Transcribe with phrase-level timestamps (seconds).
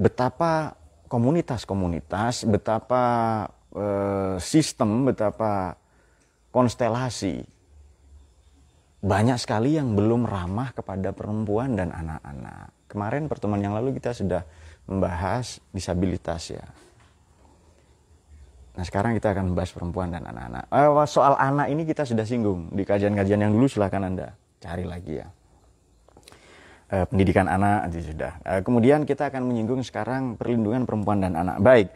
[0.00, 0.80] betapa
[1.12, 3.04] komunitas-komunitas, betapa
[3.76, 5.76] eh, sistem, betapa
[6.48, 7.44] konstelasi
[9.00, 12.72] banyak sekali yang belum ramah kepada perempuan dan anak-anak.
[12.88, 14.44] Kemarin pertemuan yang lalu kita sudah
[14.88, 16.64] membahas disabilitas ya.
[18.76, 20.64] Nah sekarang kita akan membahas perempuan dan anak-anak.
[20.68, 25.20] Eh, soal anak ini kita sudah singgung di kajian-kajian yang dulu silahkan anda cari lagi
[25.20, 25.28] ya.
[26.90, 28.42] Eh, pendidikan anak itu sudah.
[28.42, 31.62] Eh, kemudian kita akan menyinggung sekarang perlindungan perempuan dan anak.
[31.62, 31.86] Baik.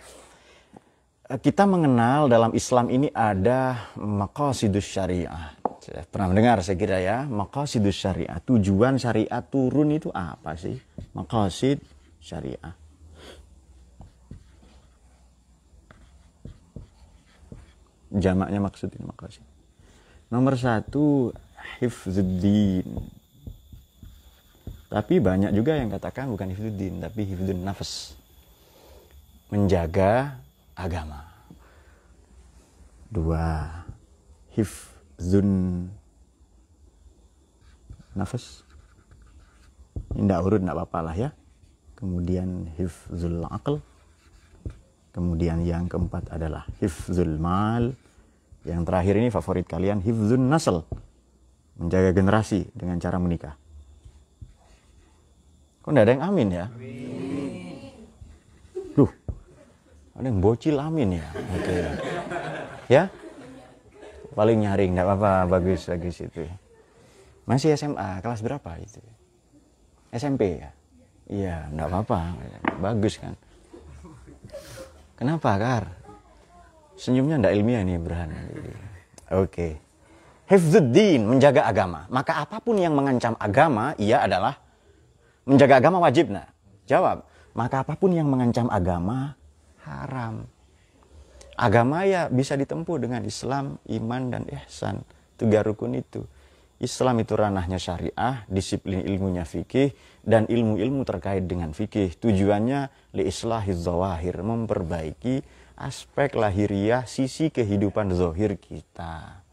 [1.27, 5.51] Eh, kita mengenal dalam Islam ini ada maqasidus syariah.
[5.83, 8.39] Saya pernah mendengar saya kira ya, maqasidus syariah.
[8.47, 10.79] Tujuan syariat turun itu apa sih?
[11.11, 11.83] Maqasid
[12.23, 12.79] syariah.
[18.15, 19.43] Jamaknya maksud ini maqasid.
[20.31, 21.35] Nomor satu,
[21.83, 23.24] hifzuddin.
[24.95, 28.15] Tapi banyak juga yang katakan bukan hifzuddin, tapi hifzun nafas.
[29.51, 30.39] Menjaga
[30.79, 31.27] agama.
[33.11, 33.75] Dua,
[34.55, 35.83] hif zun
[38.15, 38.63] nafas.
[40.15, 41.31] Tidak urut tidak apa-apa lah ya.
[41.99, 43.83] Kemudian hifzul aql.
[45.11, 47.91] Kemudian yang keempat adalah hifzul mal.
[48.63, 50.87] Yang terakhir ini favorit kalian hifzun nasl.
[51.83, 53.59] Menjaga generasi dengan cara menikah
[55.85, 56.67] kok tidak ada yang amin ya?
[58.97, 59.11] Duh,
[60.17, 61.29] ada yang bocil amin ya?
[61.53, 61.61] Oke.
[61.61, 61.85] Okay.
[62.89, 63.05] ya?
[64.33, 66.49] Paling nyaring nggak apa-apa bagus bagus itu.
[67.45, 69.05] Masih SMA kelas berapa itu?
[70.09, 70.71] SMP ya?
[71.29, 72.21] Iya nggak apa-apa.
[72.81, 73.37] Bagus kan?
[75.21, 75.85] Kenapa kar?
[76.97, 79.51] Senyumnya ndak ilmiah nih Ibrahim oke.
[79.51, 79.73] Okay.
[80.45, 82.05] Hifzuddin menjaga agama.
[82.13, 84.64] Maka apa pun yang mengancam agama ia adalah
[85.45, 86.49] menjaga agama wajib nah
[86.89, 89.39] jawab maka apa pun yang mengancam agama
[89.85, 90.49] haram
[91.55, 95.07] Agama ya bisa ditempuh dengan Islam, iman, dan ihsan.
[95.39, 96.27] Tiga rukun itu.
[96.83, 99.95] Islam itu ranahnya syariah, disiplin ilmunya fikih,
[100.27, 102.19] dan ilmu-ilmu terkait dengan fikih.
[102.19, 105.47] Tujuannya li islahiz zawahir, memperbaiki
[105.79, 109.47] aspek lahiriah sisi kehidupan zohir kita.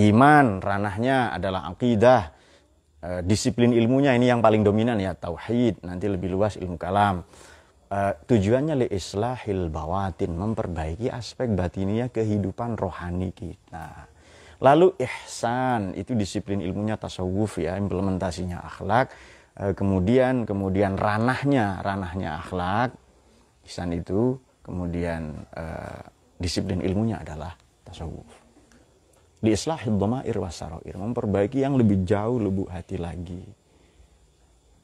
[0.00, 2.32] Iman ranahnya adalah akidah,
[3.02, 7.26] eh, disiplin ilmunya ini yang paling dominan ya tauhid, nanti lebih luas ilmu kalam.
[7.92, 14.08] Uh, tujuannya li islahil bawatin memperbaiki aspek batiniah kehidupan rohani kita.
[14.64, 19.12] Lalu ihsan itu disiplin ilmunya tasawuf ya implementasinya akhlak.
[19.60, 22.96] Uh, kemudian kemudian ranahnya ranahnya akhlak.
[23.68, 26.00] Ihsan itu kemudian uh,
[26.40, 27.52] disiplin ilmunya adalah
[27.84, 28.41] tasawuf
[29.42, 33.42] di islahil dhamair wasaroir memperbaiki yang lebih jauh lubuk hati lagi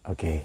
[0.05, 0.39] oke okay.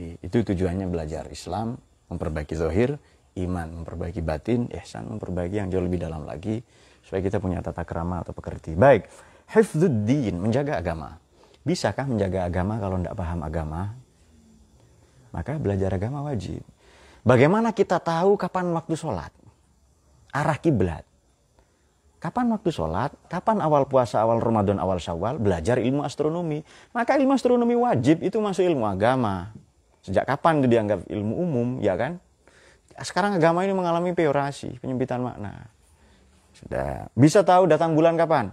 [0.00, 1.76] Itu tujuannya belajar Islam,
[2.08, 2.96] memperbaiki zahir,
[3.36, 6.62] iman, memperbaiki batin, ihsan, memperbaiki yang jauh lebih dalam lagi
[7.04, 8.78] supaya kita punya tata kerama atau pekerti.
[8.78, 9.10] Baik,
[9.50, 11.18] hifdzuddin, menjaga agama.
[11.66, 13.82] Bisakah menjaga agama kalau tidak paham agama?
[15.30, 16.64] Maka belajar agama wajib.
[17.20, 19.30] Bagaimana kita tahu kapan waktu sholat?
[20.30, 21.04] Arah kiblat.
[22.20, 23.16] Kapan waktu sholat?
[23.32, 25.40] Kapan awal puasa, awal Ramadan, awal syawal?
[25.40, 26.60] Belajar ilmu astronomi.
[26.92, 29.56] Maka ilmu astronomi wajib itu masuk ilmu agama.
[30.04, 32.20] Sejak kapan itu dianggap ilmu umum, ya kan?
[33.00, 35.72] Sekarang agama ini mengalami peorasi, penyempitan makna.
[36.52, 37.08] Sudah.
[37.16, 38.52] Bisa tahu datang bulan kapan?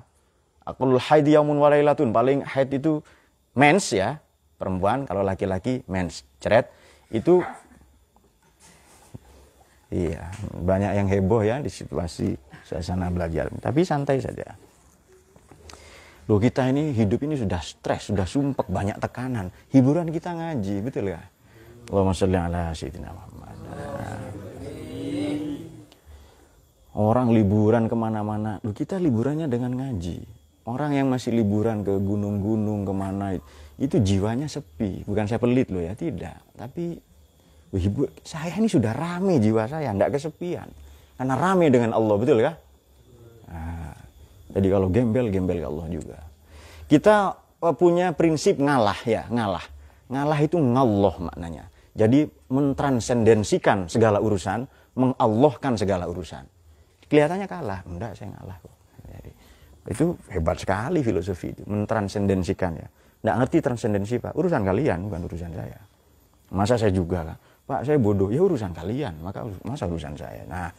[0.64, 2.16] Akul haid yaumun walailatun.
[2.16, 3.04] Paling haid itu
[3.52, 4.24] mens ya,
[4.56, 5.04] perempuan.
[5.04, 6.24] Kalau laki-laki mens.
[6.40, 6.72] Ceret.
[7.12, 7.44] Itu
[9.88, 10.28] Iya,
[10.68, 12.36] banyak yang heboh ya di situasi
[12.68, 13.48] suasana belajar.
[13.64, 14.52] Tapi santai saja.
[16.28, 19.48] Loh kita ini hidup ini sudah stres, sudah sumpek, banyak tekanan.
[19.72, 21.24] Hiburan kita ngaji, betul ya?
[21.88, 23.56] Allahumma salli ala sayyidina Muhammad.
[26.98, 30.20] Orang liburan ke mana-mana, lu kita liburannya dengan ngaji.
[30.68, 33.40] Orang yang masih liburan ke gunung-gunung ke mana
[33.80, 35.08] itu jiwanya sepi.
[35.08, 36.44] Bukan saya pelit loh ya, tidak.
[36.60, 37.00] Tapi
[37.76, 40.70] hibur, saya ini sudah rame jiwa saya, tidak kesepian.
[41.18, 42.54] Karena rame dengan Allah, betul ya?
[43.52, 43.96] Nah,
[44.54, 46.18] jadi kalau gembel, gembel ke Allah juga.
[46.88, 47.16] Kita
[47.66, 49.66] eh, punya prinsip ngalah ya, ngalah.
[50.08, 51.68] Ngalah itu ngalloh maknanya.
[51.98, 56.46] Jadi mentransendensikan segala urusan, mengallahkan segala urusan.
[57.10, 58.58] Kelihatannya kalah, enggak saya ngalah.
[59.10, 59.32] Jadi,
[59.90, 62.88] itu hebat sekali filosofi itu, mentransendensikan ya.
[63.26, 65.80] Enggak ngerti transendensi Pak, urusan kalian bukan urusan saya.
[66.54, 67.38] Masa saya juga kan,
[67.68, 70.48] Pak saya bodoh, ya urusan kalian, maka masa urusan saya.
[70.48, 70.72] Nah,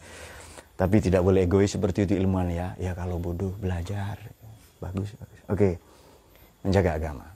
[0.73, 2.73] tapi tidak boleh egois seperti itu ilmuwan ya.
[2.81, 4.17] Ya kalau bodoh belajar,
[4.81, 5.39] bagus, bagus.
[5.53, 5.77] Oke,
[6.65, 7.29] menjaga agama.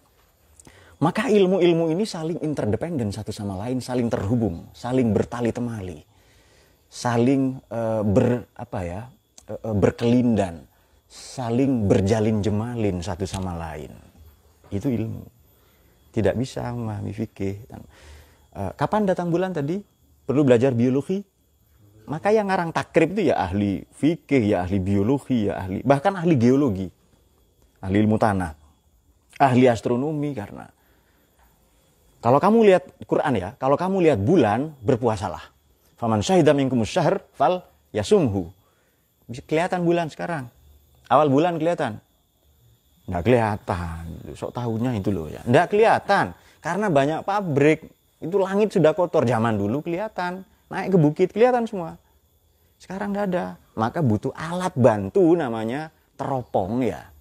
[1.03, 5.99] Maka ilmu-ilmu ini saling interdependen satu sama lain, saling terhubung, saling bertali temali,
[6.89, 9.01] saling uh, ber apa ya
[9.51, 10.63] uh, berkelindan,
[11.11, 13.91] saling berjalin jemalin satu sama lain.
[14.73, 15.27] Itu ilmu.
[16.09, 17.67] Tidak bisa memahami fikih.
[18.53, 19.81] Uh, kapan datang bulan tadi?
[20.23, 21.25] Perlu belajar biologi?
[22.05, 26.35] Maka yang ngarang takrib itu ya ahli fikih, ya ahli biologi, ya ahli bahkan ahli
[26.35, 26.87] geologi,
[27.79, 28.51] ahli ilmu tanah,
[29.39, 30.67] ahli astronomi karena
[32.23, 35.43] kalau kamu lihat Quran ya, kalau kamu lihat bulan, berpuasalah.
[35.99, 38.47] Faman syahida minkum syahr fal yasumhu.
[39.27, 40.47] Kelihatan bulan sekarang.
[41.11, 41.99] Awal bulan kelihatan.
[43.11, 44.03] Nggak kelihatan.
[44.39, 45.43] Sok tahunya itu loh ya.
[45.43, 46.31] Nggak kelihatan.
[46.63, 47.91] Karena banyak pabrik.
[48.23, 49.27] Itu langit sudah kotor.
[49.27, 50.47] Zaman dulu kelihatan.
[50.71, 51.99] Naik ke bukit kelihatan semua.
[52.79, 53.45] Sekarang nggak ada.
[53.75, 57.11] Maka butuh alat bantu namanya teropong ya.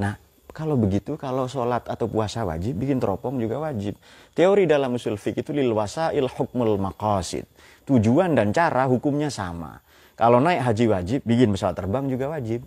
[0.00, 0.16] Nah,
[0.56, 4.00] kalau begitu, kalau sholat atau puasa wajib, bikin teropong juga wajib.
[4.32, 7.44] Teori dalam usul fikih itu lil wasail hukmul maqasid.
[7.84, 9.84] Tujuan dan cara hukumnya sama.
[10.16, 12.64] Kalau naik haji wajib, bikin pesawat terbang juga wajib.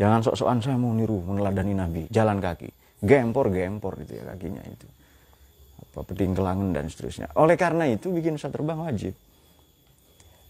[0.00, 2.72] Jangan sok-sokan saya mau niru, meneladani Nabi, jalan kaki.
[3.04, 4.88] Gempor, gempor gitu ya kakinya itu.
[5.96, 7.32] Apa peding kelangan dan seterusnya.
[7.40, 9.16] Oleh karena itu bikin pesawat terbang wajib.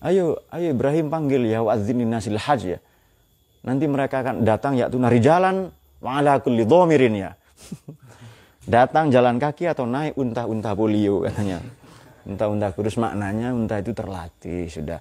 [0.02, 2.78] Ayo, ayo Ibrahim panggil ya wa'adzinin nasil haj ya.
[3.62, 5.70] Nanti mereka akan datang ya nari jalan
[6.00, 7.30] Wa'ala kulli dhomirin ya.
[8.76, 11.62] Datang jalan kaki atau naik unta-unta polio katanya.
[12.26, 14.98] Unta-unta kurus maknanya unta itu terlatih sudah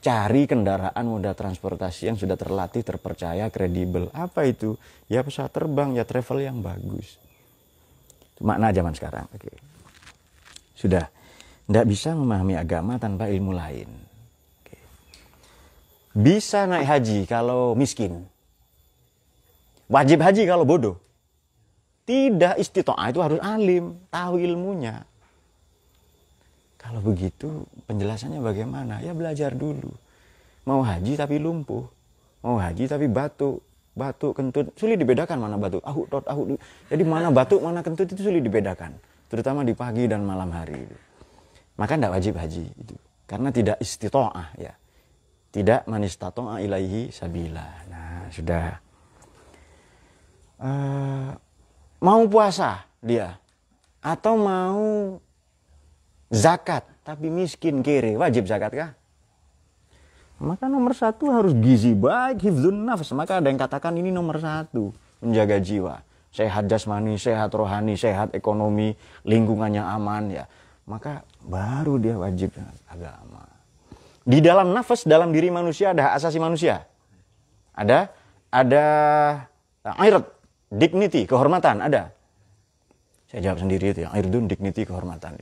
[0.00, 4.08] cari kendaraan moda transportasi yang sudah terlatih, terpercaya, kredibel.
[4.14, 4.78] Apa itu?
[5.10, 7.18] Ya pesawat terbang, ya travel yang bagus.
[8.44, 9.24] Makna zaman sekarang.
[10.76, 11.08] Sudah.
[11.64, 13.88] Tidak bisa memahami agama tanpa ilmu lain.
[14.60, 14.76] Oke.
[16.12, 18.28] Bisa naik haji kalau miskin.
[19.88, 21.00] Wajib haji kalau bodoh.
[22.04, 25.08] Tidak istitoah itu harus alim, tahu ilmunya.
[26.76, 29.00] Kalau begitu penjelasannya bagaimana?
[29.00, 29.88] Ya belajar dulu.
[30.68, 31.88] Mau haji tapi lumpuh.
[32.44, 33.64] Mau haji tapi batuk.
[33.94, 34.74] Batuk, kentut.
[34.74, 35.82] Sulit dibedakan mana batuk.
[35.86, 36.58] Ahu, tot, ahu.
[36.90, 38.98] Jadi mana batuk, mana kentut itu sulit dibedakan.
[39.30, 40.82] Terutama di pagi dan malam hari.
[41.78, 42.64] Maka tidak wajib haji.
[42.74, 42.94] itu
[43.24, 44.74] Karena tidak istitoah ya.
[45.54, 47.66] Tidak manistato'a ilaihi sabila.
[47.86, 48.66] Nah sudah
[50.58, 51.30] uh,
[52.02, 53.38] mau puasa dia
[54.02, 54.82] atau mau
[56.34, 58.90] zakat tapi miskin kiri wajib zakat kah?
[60.44, 63.16] Maka nomor satu harus gizi baik, hifzun nafs.
[63.16, 64.92] Maka ada yang katakan ini nomor satu,
[65.24, 66.04] menjaga jiwa.
[66.28, 68.92] Sehat jasmani, sehat rohani, sehat ekonomi,
[69.24, 70.44] lingkungannya aman ya.
[70.84, 73.48] Maka baru dia wajib dengan agama.
[74.24, 76.84] Di dalam nafas, dalam diri manusia ada asasi manusia.
[77.72, 78.12] Ada
[78.52, 78.84] ada
[79.96, 80.28] airat,
[80.68, 82.12] dignity, kehormatan ada.
[83.30, 85.40] Saya jawab sendiri itu ya, irdun dignity, kehormatan.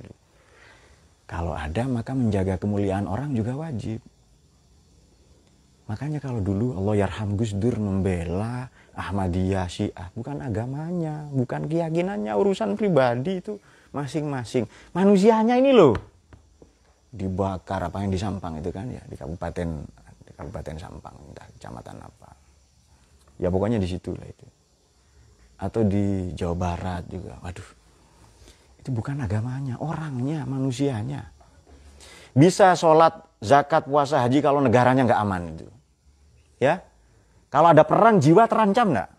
[1.26, 4.04] Kalau ada maka menjaga kemuliaan orang juga wajib.
[5.92, 12.80] Makanya kalau dulu Allah Yarham Gus Dur membela Ahmadiyah Syiah, bukan agamanya, bukan keyakinannya, urusan
[12.80, 13.60] pribadi itu
[13.92, 14.64] masing-masing.
[14.96, 15.92] Manusianya ini loh
[17.12, 19.68] dibakar apa yang di Sampang itu kan ya di kabupaten
[20.24, 22.32] di kabupaten Sampang entah kecamatan apa
[23.36, 24.48] ya pokoknya di situ lah itu
[25.62, 27.38] atau di Jawa Barat juga.
[27.38, 27.70] Waduh,
[28.82, 31.30] itu bukan agamanya, orangnya, manusianya.
[32.34, 35.66] Bisa sholat, zakat, puasa, haji kalau negaranya nggak aman itu.
[36.62, 36.86] Ya,
[37.50, 39.10] kalau ada perang jiwa terancam nggak?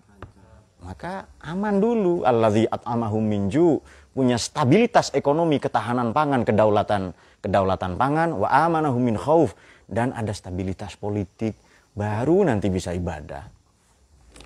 [0.83, 2.23] Maka aman dulu.
[2.23, 3.83] Alladzi at'amahum minju
[4.15, 7.11] punya stabilitas ekonomi, ketahanan pangan, kedaulatan
[7.43, 9.51] kedaulatan pangan, wa amanahum min khauf
[9.91, 11.59] dan ada stabilitas politik,
[11.91, 13.51] baru nanti bisa ibadah.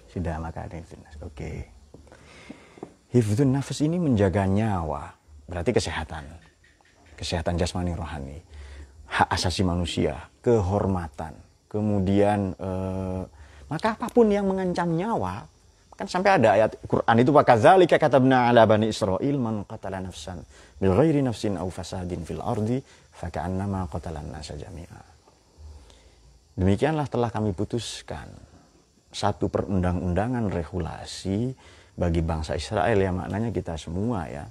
[0.10, 0.98] Sudah maka ada Oke.
[1.22, 1.58] Okay.
[3.14, 5.14] Hifdun nafas ini menjaga nyawa,
[5.46, 6.28] berarti kesehatan.
[7.16, 8.42] Kesehatan jasmani rohani.
[9.08, 11.47] Hak asasi manusia, kehormatan.
[11.78, 13.22] Kemudian, eh,
[13.70, 15.46] maka apa pun yang mengancam nyawa,
[15.94, 20.42] kan sampai ada ayat Quran itu kata katabna ala bani Israel man qatala nafsan
[20.78, 22.78] bil ghairi nafsin aw fasadin fil ardi
[23.14, 25.02] faka'annama qatalan nasa jami'a.
[26.58, 28.30] Demikianlah telah kami putuskan
[29.14, 31.54] satu perundang-undangan regulasi
[31.98, 34.46] bagi bangsa Israel ya maknanya kita semua ya.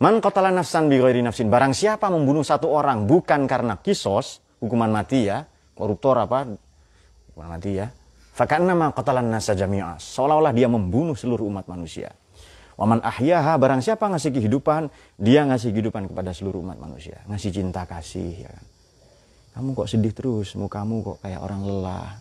[0.00, 1.52] Man qatala nafsan nafsin.
[1.52, 5.44] Barang siapa membunuh satu orang bukan karena kisos, hukuman mati ya,
[5.80, 6.44] koruptor apa,
[7.32, 7.88] hukuman mati ya.
[8.36, 9.96] Fakanna ma qatalan nasa jami'a.
[9.96, 12.12] Seolah-olah dia membunuh seluruh umat manusia.
[12.76, 14.88] Waman ahyaha barang siapa ngasih kehidupan,
[15.20, 17.20] dia ngasih kehidupan kepada seluruh umat manusia.
[17.28, 18.64] Ngasih cinta kasih ya kan.
[19.50, 22.16] Kamu kok sedih terus, mukamu kok kayak orang lelah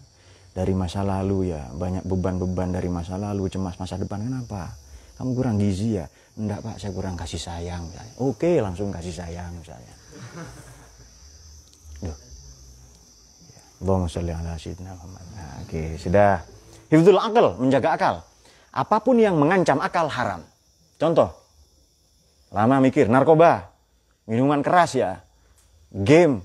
[0.59, 4.73] dari masa lalu ya banyak beban-beban dari masa lalu cemas masa depan kenapa
[5.15, 8.13] kamu kurang gizi ya enggak pak saya kurang kasih sayang misalnya.
[8.17, 9.93] oke langsung kasih sayang misalnya
[11.99, 12.17] Duh.
[13.55, 13.65] Ya.
[13.79, 15.25] Allahumma sholli ala sayyidina Muhammad.
[15.36, 16.43] Nah, oke, sudah.
[16.91, 18.15] Hifdzul akal, menjaga akal.
[18.75, 20.43] Apa pun yang mengancam akal haram.
[21.00, 21.31] Contoh.
[22.51, 23.71] Lama mikir, narkoba,
[24.25, 25.21] minuman keras ya,
[25.93, 26.41] game,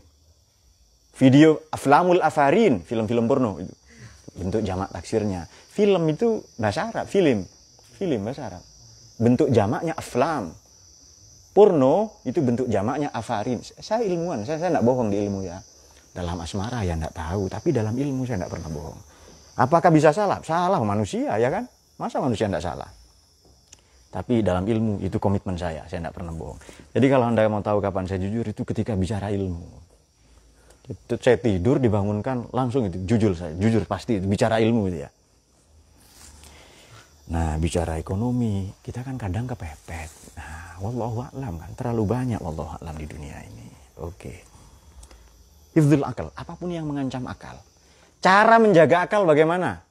[1.16, 3.74] video aflamul afarin, film-film porno itu.
[4.34, 5.48] Bentuk jamak taksirnya.
[5.48, 7.46] Film itu bahasa Arab, film.
[7.98, 8.62] Film bahasa Arab.
[9.16, 10.52] Bentuk jamaknya aflam.
[11.54, 13.62] Porno itu bentuk jamaknya afarin.
[13.62, 15.62] Saya ilmuwan, saya saya tidak bohong di ilmu ya.
[16.14, 19.00] Dalam asmara ya tidak tahu, tapi dalam ilmu saya tidak pernah bohong.
[19.58, 20.38] Apakah bisa salah?
[20.46, 21.66] Salah manusia ya kan?
[21.98, 22.90] Masa manusia tidak salah?
[24.14, 26.54] Tapi dalam ilmu itu komitmen saya, saya tidak pernah bohong.
[26.94, 29.66] Jadi kalau anda mau tahu kapan saya jujur itu ketika bicara ilmu.
[30.86, 35.10] Itu saya tidur dibangunkan langsung itu jujur saya, jujur pasti itu bicara ilmu itu ya.
[37.24, 40.12] Nah, bicara ekonomi, kita kan kadang kepepet.
[40.36, 43.66] Nah, wallahu a'lam kan terlalu banyak wallahu a'lam di dunia ini.
[43.98, 44.53] Oke.
[45.74, 47.58] Hifdzul akal, apa pun yang mengancam akal.
[48.22, 49.82] Cara menjaga akal bagaimana?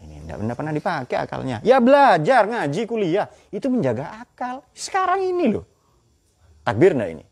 [0.00, 1.58] Ini enggak, pernah dipakai akalnya.
[1.60, 3.28] Ya belajar, ngaji, kuliah.
[3.52, 4.64] Itu menjaga akal.
[4.72, 5.66] Sekarang ini loh.
[6.64, 7.24] Takbir enggak ini?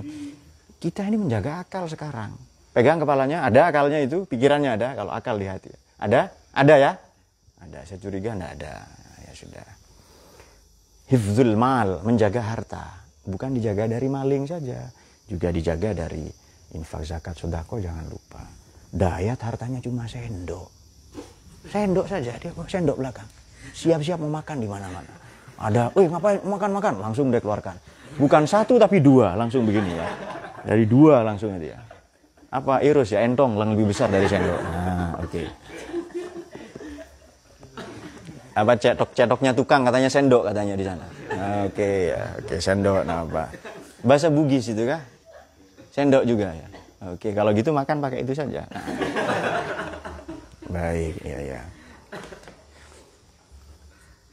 [0.82, 2.32] Kita ini menjaga akal sekarang.
[2.72, 5.72] Pegang kepalanya, ada akalnya itu, pikirannya ada, kalau akal di hati.
[5.98, 6.28] Ada?
[6.54, 6.92] Ada ya?
[7.60, 8.74] Ada, saya curiga enggak ada.
[9.26, 9.66] Ya sudah.
[11.10, 13.02] Hifzul mal, menjaga harta.
[13.26, 14.88] Bukan dijaga dari maling saja.
[15.26, 16.26] Juga dijaga dari
[16.74, 18.42] infak zakat sodako jangan lupa.
[18.90, 20.70] Dayat hartanya cuma sendok.
[21.66, 23.26] Sendok saja, dia kok sendok belakang.
[23.74, 25.12] Siap-siap mau makan di mana-mana.
[25.58, 27.02] Ada, wih ngapain makan-makan?
[27.02, 27.74] Langsung dia keluarkan.
[28.16, 30.06] Bukan satu tapi dua, langsung begini ya.
[30.62, 31.82] Dari dua langsung dia.
[32.54, 34.62] Apa irus ya, entong yang lebih besar dari sendok.
[34.62, 35.28] Nah, oke.
[35.28, 35.46] Okay
[38.56, 41.04] apa cetok-cetoknya tukang katanya sendok katanya di sana.
[41.68, 43.52] Oke okay, ya, oke okay, sendok nah apa.
[44.00, 45.04] Bahasa Bugis itu kah?
[45.96, 46.68] Sendok juga ya.
[47.08, 48.68] Oke, kalau gitu makan pakai itu saja.
[48.68, 48.84] Nah.
[50.76, 51.60] Baik, ya ya.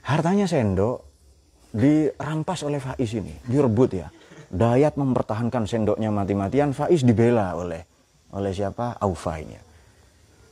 [0.04, 1.08] Hartanya sendok
[1.72, 4.12] dirampas oleh Faiz ini, direbut ya.
[4.52, 7.88] Dayat mempertahankan sendoknya mati-matian, Faiz dibela oleh
[8.36, 9.00] oleh siapa?
[9.00, 9.56] Aufa ini.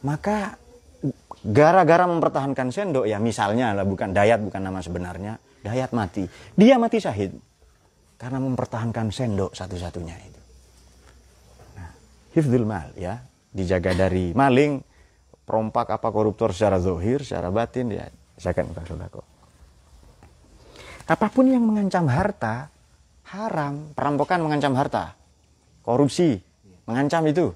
[0.08, 0.56] Maka
[1.44, 7.02] gara-gara mempertahankan sendok ya misalnya lah bukan Dayat bukan nama sebenarnya Dayat mati dia mati
[7.02, 7.34] syahid
[8.22, 10.14] karena mempertahankan sendok satu-satunya
[12.34, 13.24] hifdul mal ya.
[13.52, 14.80] Dijaga dari maling
[15.44, 18.08] perompak apa koruptor secara zohir secara batin ya.
[18.40, 19.22] Zakat bukan sodako
[21.12, 22.72] apa pun yang mengancam harta
[23.36, 23.92] haram.
[23.92, 25.16] Perampokan mengancam harta.
[25.84, 26.40] Korupsi
[26.88, 27.52] mengancam itu.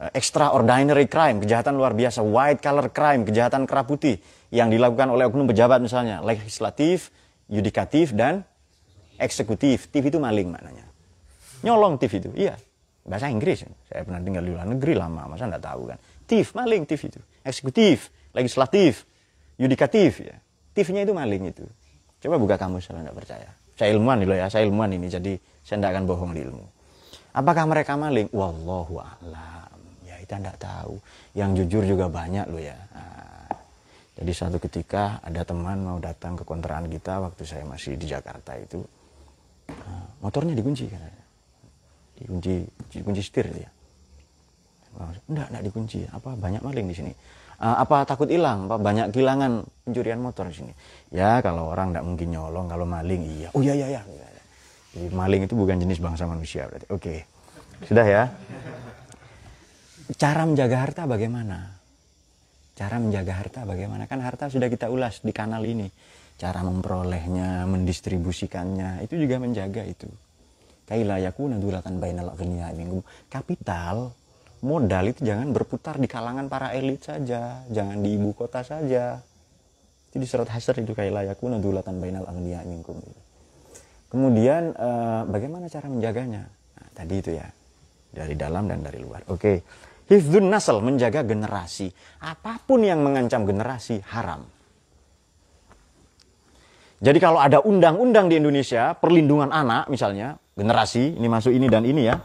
[0.00, 4.16] Eh, extraordinary crime, kejahatan luar biasa, white collar crime, kejahatan kera putih
[4.48, 7.12] yang dilakukan oleh oknum pejabat misalnya, legislatif,
[7.52, 8.44] yudikatif, dan
[9.20, 9.92] eksekutif.
[9.92, 10.88] TIF itu maling maknanya.
[11.60, 12.56] Nyolong TIF itu, iya.
[13.02, 15.98] Bahasa Inggris, saya pernah tinggal di luar negeri lama, masa enggak tahu kan.
[16.26, 17.20] TIF, maling TIF itu.
[17.42, 19.02] Eksekutif, legislatif,
[19.58, 20.36] yudikatif ya.
[20.72, 21.66] TIF-nya itu maling itu.
[22.22, 23.50] Coba buka kamus kalau enggak percaya.
[23.74, 25.34] Saya ilmuwan loh ya, saya ilmuwan ini, jadi
[25.66, 26.66] saya enggak akan bohong di ilmu.
[27.34, 28.30] Apakah mereka maling?
[28.30, 29.72] Wallahu a'lam
[30.22, 30.94] kita tidak tahu.
[31.36, 32.78] Yang jujur juga banyak loh ya.
[32.96, 33.52] Nah,
[34.16, 38.56] jadi suatu ketika ada teman mau datang ke kontrakan kita waktu saya masih di Jakarta
[38.56, 38.80] itu.
[39.68, 41.02] Nah, motornya dikunci kan.
[42.22, 42.54] Dikunci,
[42.94, 43.70] dikunci setir dia.
[45.26, 46.06] Enggak, enggak dikunci.
[46.06, 47.12] Apa banyak maling di sini.
[47.58, 48.70] Uh, apa takut hilang?
[48.70, 50.72] Apa banyak kehilangan pencurian motor di sini?
[51.10, 53.48] Ya kalau orang enggak mungkin nyolong, kalau maling iya.
[53.54, 54.02] Oh iya iya iya.
[54.92, 56.86] Jadi maling itu bukan jenis bangsa manusia berarti.
[56.92, 57.14] Oke.
[57.88, 58.24] Sudah ya?
[60.12, 61.72] cara menjaga harta bagaimana?
[62.76, 64.04] Cara menjaga harta bagaimana?
[64.04, 65.88] Kan harta sudah kita ulas di kanal ini.
[66.36, 70.08] Cara memperolehnya, mendistribusikannya, itu juga menjaga itu.
[70.92, 73.00] Kaila yakuna dulatan bainal aghniya minkum.
[73.32, 74.12] Kapital,
[74.60, 79.16] modal itu jangan berputar di kalangan para elit saja, jangan di ibu kota saja.
[80.12, 83.00] Itu di surat hasr itu kaila yakuna dulatan bainal aghniya minkum.
[84.12, 86.44] Kemudian eh, bagaimana cara menjaganya?
[86.52, 87.48] Nah, tadi itu ya.
[88.12, 89.24] Dari dalam dan dari luar.
[89.32, 89.40] Oke.
[89.40, 89.56] Okay.
[90.12, 91.88] Hifdun nasal, menjaga generasi.
[92.20, 94.44] Apa pun yang mengancam generasi, haram.
[97.00, 102.08] Jadi kalau ada undang-undang di Indonesia, perlindungan anak misalnya, generasi, ini masuk ini dan ini
[102.08, 102.20] ya.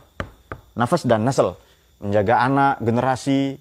[0.78, 1.58] Nafas dan nasal.
[1.98, 3.58] Menjaga anak, generasi,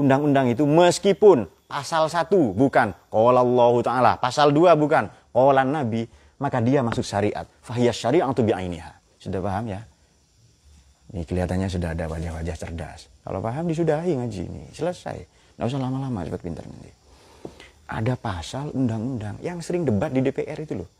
[0.00, 6.08] undang-undang itu meskipun pasal satu bukan Allah taala, pasal dua bukan qalan nabi,
[6.40, 7.44] maka dia masuk syariat.
[7.60, 8.92] Fahiyas syari'atu bi'ainiha.
[9.20, 9.84] Sudah paham ya?
[11.12, 13.12] Ini kelihatannya sudah ada wajah-wajah cerdas.
[13.22, 15.18] Kalau paham disudahi ngaji ini, selesai.
[15.56, 16.92] Nggak usah lama-lama cepat pintar nanti.
[17.86, 20.90] ada pasal undang-undang yang sering debat di DPR itu loh.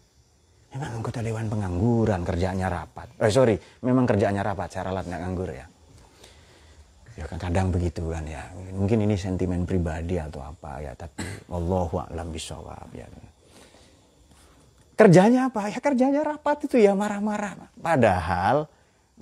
[0.74, 3.08] Memang anggota dewan pengangguran kerjaannya rapat.
[3.22, 3.56] Eh sorry,
[3.86, 5.66] memang kerjaannya rapat, saya ralat nggak nganggur ya.
[7.16, 8.44] Ya kan kadang begitu kan ya.
[8.76, 13.08] Mungkin ini sentimen pribadi atau apa ya, tapi wallahu a'lam bisawab ya.
[14.96, 15.72] Kerjanya apa?
[15.72, 17.72] Ya kerjanya rapat itu ya marah-marah.
[17.80, 18.68] Padahal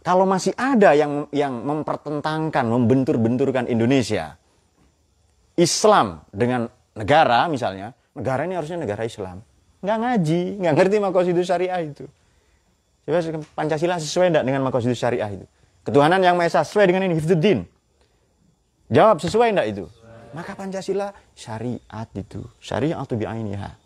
[0.02, 4.34] kalau masih ada yang yang mempertentangkan, membentur-benturkan Indonesia,
[5.54, 6.66] Islam dengan
[6.98, 9.38] negara misalnya, negara ini harusnya negara Islam.
[9.84, 12.08] Nggak ngaji, nggak ngerti makosidus syariah itu.
[13.04, 13.20] Coba
[13.52, 15.44] Pancasila sesuai enggak dengan makosidus syariah itu?
[15.84, 17.68] Ketuhanan yang Maha Esa sesuai dengan ini, Hifzuddin.
[18.88, 19.84] Jawab sesuai enggak itu?
[20.32, 23.76] Maka Pancasila syariat itu, syariat atau bi'ainiha.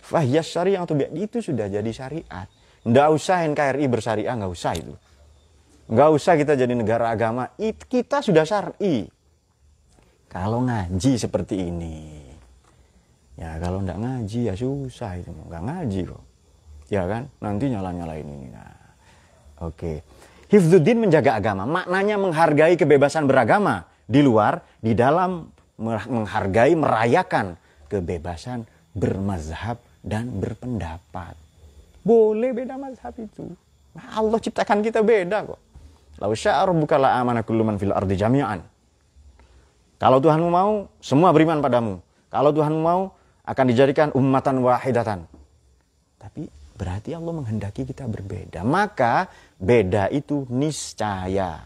[0.00, 2.48] Fahyas syariat atau itu sudah jadi syariat.
[2.88, 4.96] Nggak usah NKRI bersyariah, nggak usah itu.
[5.84, 9.04] Nggak usah kita jadi negara agama, kita sudah syari.
[10.32, 12.23] Kalau ngaji seperti ini,
[13.34, 16.22] ya kalau nggak ngaji ya susah itu, nggak ngaji kok.
[16.92, 18.48] Ya kan, nanti nyala-nyalain ini.
[18.52, 18.76] Nah,
[19.64, 19.74] oke.
[19.74, 19.96] Okay.
[20.52, 25.48] Hifzuddin menjaga agama, maknanya menghargai kebebasan beragama di luar, di dalam
[25.80, 27.58] menghargai, merayakan
[27.90, 31.34] kebebasan bermazhab dan berpendapat.
[32.04, 33.48] Boleh beda mazhab itu.
[33.96, 35.60] Nah, Allah ciptakan kita beda kok.
[36.22, 38.62] Lau sya'a rabbuka la amana kullu man fil ardi jami'an.
[39.98, 41.98] Kalau Tuhanmu mau, semua beriman padamu.
[42.28, 43.14] Kalau Tuhanmu mau,
[43.44, 45.28] akan dijadikan ummatan wahidatan.
[46.16, 48.64] Tapi berarti Allah menghendaki kita berbeda.
[48.64, 49.28] Maka
[49.60, 51.60] beda itu niscaya.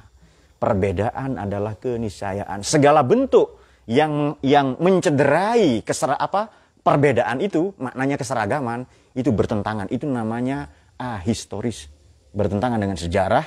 [0.58, 2.66] Perbedaan adalah keniscayaan.
[2.66, 6.50] Segala bentuk yang yang mencederai kesera apa
[6.82, 8.82] perbedaan itu maknanya keseragaman
[9.14, 9.86] itu bertentangan.
[9.88, 10.66] Itu namanya
[10.98, 11.86] ahistoris.
[12.34, 13.46] Bertentangan dengan sejarah,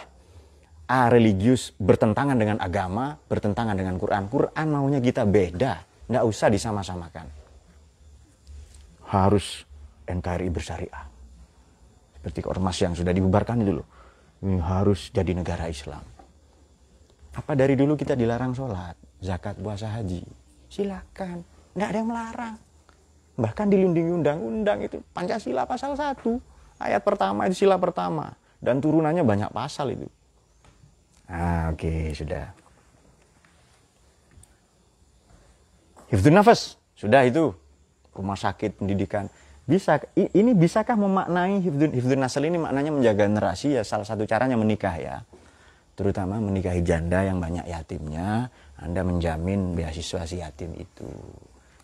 [0.92, 4.28] A religius bertentangan dengan agama, bertentangan dengan Quran.
[4.28, 7.41] Quran maunya kita beda, nggak usah disama-samakan.
[9.12, 9.68] Harus
[10.08, 11.04] NKRI bersyariah.
[12.16, 13.88] Seperti ormas yang sudah dibubarkan loh.
[14.40, 16.02] Ini harus jadi negara Islam.
[17.36, 20.24] Apa dari dulu kita dilarang sholat, zakat, puasa, haji?
[20.72, 21.44] Silakan,
[21.76, 22.56] nggak ada yang melarang.
[23.40, 26.20] Bahkan dilindungi undang-undang itu Pancasila pasal 1
[26.84, 30.08] ayat pertama itu sila pertama dan turunannya banyak pasal itu.
[31.32, 32.52] Ah, oke, okay, sudah.
[36.12, 37.56] Hifdun nafas, sudah itu.
[38.12, 39.32] Rumah sakit, pendidikan.
[39.64, 44.58] Bisa ini bisakah memaknai hifdun hifdun nasal ini maknanya menjaga generasi ya salah satu caranya
[44.58, 45.22] menikah ya
[46.02, 48.50] terutama menikahi janda yang banyak yatimnya,
[48.82, 51.06] Anda menjamin beasiswa si yatim itu.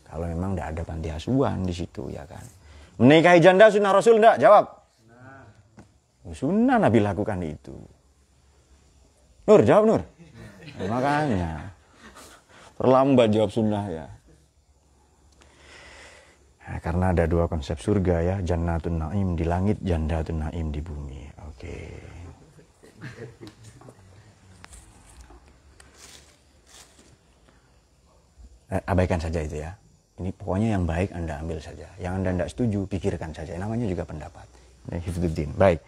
[0.09, 2.41] Kalau memang tidak ada panti asuhan di situ ya kan.
[2.97, 4.41] Menikahi janda sunnah Rasul enggak?
[4.41, 4.65] Jawab.
[4.97, 6.33] Sunnah.
[6.33, 7.77] Sunnah Nabi lakukan itu.
[9.45, 10.01] Nur, jawab Nur.
[10.81, 11.51] Ya, makanya.
[12.81, 14.07] Terlambat jawab sunnah ya.
[16.67, 21.23] Nah, karena ada dua konsep surga ya, jannatun naim di langit, jandatun naim di bumi.
[21.47, 21.63] Oke.
[21.63, 21.95] Okay.
[28.75, 29.71] eh, abaikan saja itu ya.
[30.17, 31.87] Ini pokoknya yang baik Anda ambil saja.
[32.01, 33.53] Yang Anda tidak setuju, pikirkan saja.
[33.55, 34.47] Namanya juga pendapat.
[34.89, 35.53] Hifduddin.
[35.53, 35.79] Baik.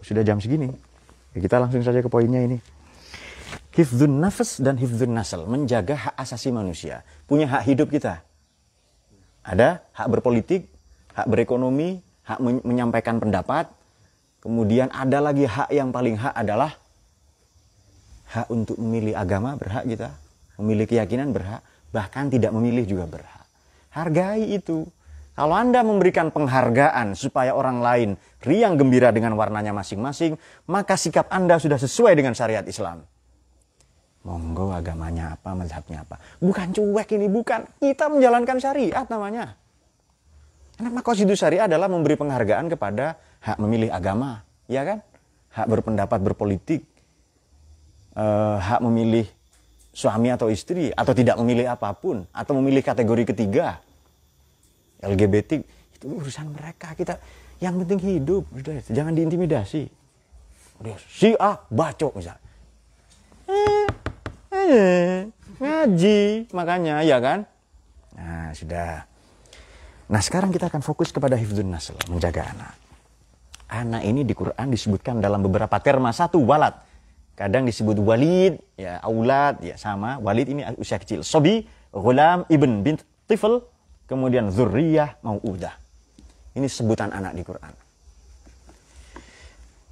[0.00, 0.70] Sudah jam segini?
[1.34, 2.62] Ya, kita langsung saja ke poinnya ini.
[3.74, 5.44] Hifdun nafas dan hifdun nasal.
[5.50, 7.02] Menjaga hak asasi manusia.
[7.26, 8.27] Punya hak hidup kita.
[9.48, 10.68] Ada hak berpolitik,
[11.16, 13.72] hak berekonomi, hak menyampaikan pendapat.
[14.44, 16.76] Kemudian ada lagi hak yang paling hak adalah
[18.28, 20.12] hak untuk memilih agama berhak kita.
[20.60, 23.46] Memilih keyakinan berhak bahkan tidak memilih juga berhak.
[23.96, 24.84] Hargai itu.
[25.32, 28.10] Kalau Anda memberikan penghargaan supaya orang lain
[28.42, 30.34] riang gembira dengan warnanya masing-masing,
[30.66, 33.06] maka sikap Anda sudah sesuai dengan syariat Islam.
[34.28, 36.20] Monggo agamanya apa, mazhabnya apa.
[36.36, 37.64] Bukan cuek ini, bukan.
[37.80, 39.56] Kita menjalankan syariat namanya.
[40.76, 45.00] Karena konstitusi syariat adalah memberi penghargaan kepada hak memilih agama, ya kan?
[45.56, 46.84] Hak berpendapat berpolitik,
[48.14, 49.24] eh, hak memilih
[49.98, 53.82] suami atau istri atau tidak memilih apa pun atau memilih kategori ketiga
[55.02, 55.58] LGBT
[55.98, 57.18] itu urusan mereka kita
[57.58, 58.46] yang penting hidup
[58.86, 59.90] jangan diintimidasi
[61.10, 62.38] si A bacok misal
[63.50, 63.77] eh,
[65.58, 67.48] ngaji makanya ya kan?
[68.14, 69.04] Nah sudah.
[70.08, 72.74] Nah sekarang kita akan fokus kepada hifdun nasl menjaga anak.
[73.68, 76.08] Anak ini di Quran disebutkan dalam beberapa terma.
[76.14, 76.72] Satu walat
[77.36, 80.16] kadang disebut walid ya aulad ya sama.
[80.22, 81.20] Walid ini usia kecil.
[81.20, 83.60] Sobi gulam ibn bint tifl
[84.08, 85.76] kemudian zurriyah mau'udah.
[86.56, 87.74] Ini sebutan anak di Quran.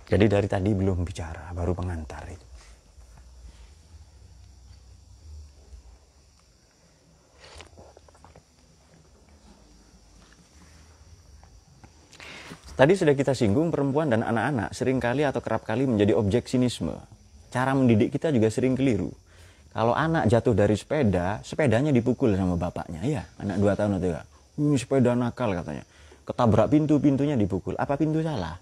[0.07, 2.46] Jadi dari tadi belum bicara baru pengantar itu
[12.77, 16.93] Tadi sudah kita singgung perempuan dan anak-anak sering kali atau kerap kali menjadi objek sinisme.
[17.49, 19.09] Cara mendidik kita juga sering keliru.
[19.73, 23.01] Kalau anak jatuh dari sepeda, sepedanya dipukul sama bapaknya.
[23.01, 24.23] Iya, anak dua tahun atau ya.
[24.61, 25.89] Ini sepeda nakal katanya.
[26.29, 27.81] Ketabrak pintu, pintunya dipukul.
[27.81, 28.61] Apa pintu salah?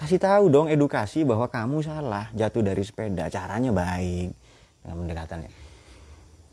[0.00, 3.28] Kasih tahu dong edukasi bahwa kamu salah jatuh dari sepeda.
[3.28, 4.32] Caranya baik.
[4.80, 5.50] Dengan pendekatannya.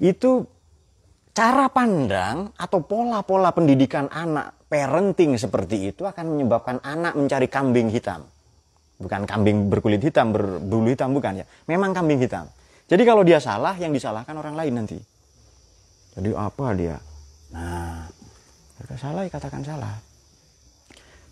[0.04, 0.44] Itu
[1.32, 8.23] cara pandang atau pola-pola pendidikan anak parenting seperti itu akan menyebabkan anak mencari kambing hitam.
[8.95, 11.45] Bukan kambing berkulit hitam, berbulu hitam bukan ya.
[11.67, 12.47] Memang kambing hitam.
[12.88, 14.95] Jadi kalau dia salah, yang disalahkan orang lain nanti.
[16.15, 16.95] Jadi apa dia?
[17.51, 18.07] Nah,
[18.79, 19.99] jika salah ya katakan salah.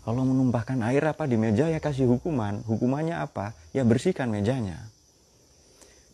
[0.00, 2.64] Kalau menumpahkan air apa di meja ya kasih hukuman.
[2.64, 3.52] Hukumannya apa?
[3.76, 4.80] Ya bersihkan mejanya.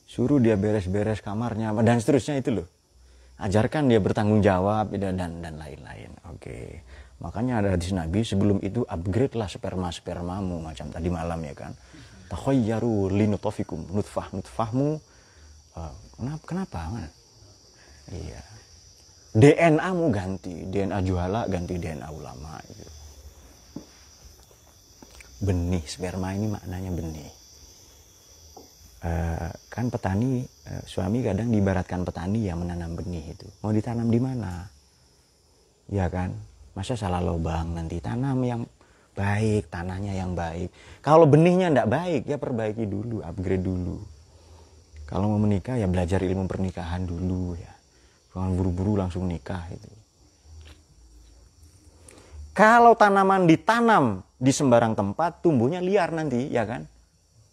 [0.06, 2.66] Suruh dia beres-beres kamarnya dan seterusnya itu loh.
[3.38, 6.10] Ajarkan dia bertanggung jawab dan dan lain-lain.
[6.34, 6.82] Oke.
[7.16, 11.72] Makanya ada hadis Nabi sebelum itu upgrade lah sperma spermamu macam tadi malam ya kan.
[12.28, 15.00] Takhayyaru linutofikum nutfah nutfahmu.
[15.76, 16.44] Uh, kenapa?
[16.44, 16.80] Kenapa?
[18.12, 18.42] Iya.
[19.36, 22.88] DNA mu ganti, DNA juhala ganti DNA ulama itu.
[25.44, 27.32] Benih sperma ini maknanya benih.
[29.06, 33.44] Uh, kan petani uh, suami kadang diibaratkan petani yang menanam benih itu.
[33.60, 34.66] Mau ditanam di mana?
[35.92, 36.32] Ya kan?
[36.76, 38.62] Masa salah lubang nanti tanam yang
[39.16, 40.68] baik, tanahnya yang baik.
[41.00, 43.96] Kalau benihnya tidak baik, ya perbaiki dulu, upgrade dulu.
[45.08, 47.72] Kalau mau menikah ya belajar ilmu pernikahan dulu ya.
[48.36, 49.88] Jangan buru-buru langsung nikah itu.
[52.52, 56.84] Kalau tanaman ditanam di sembarang tempat, tumbuhnya liar nanti, ya kan?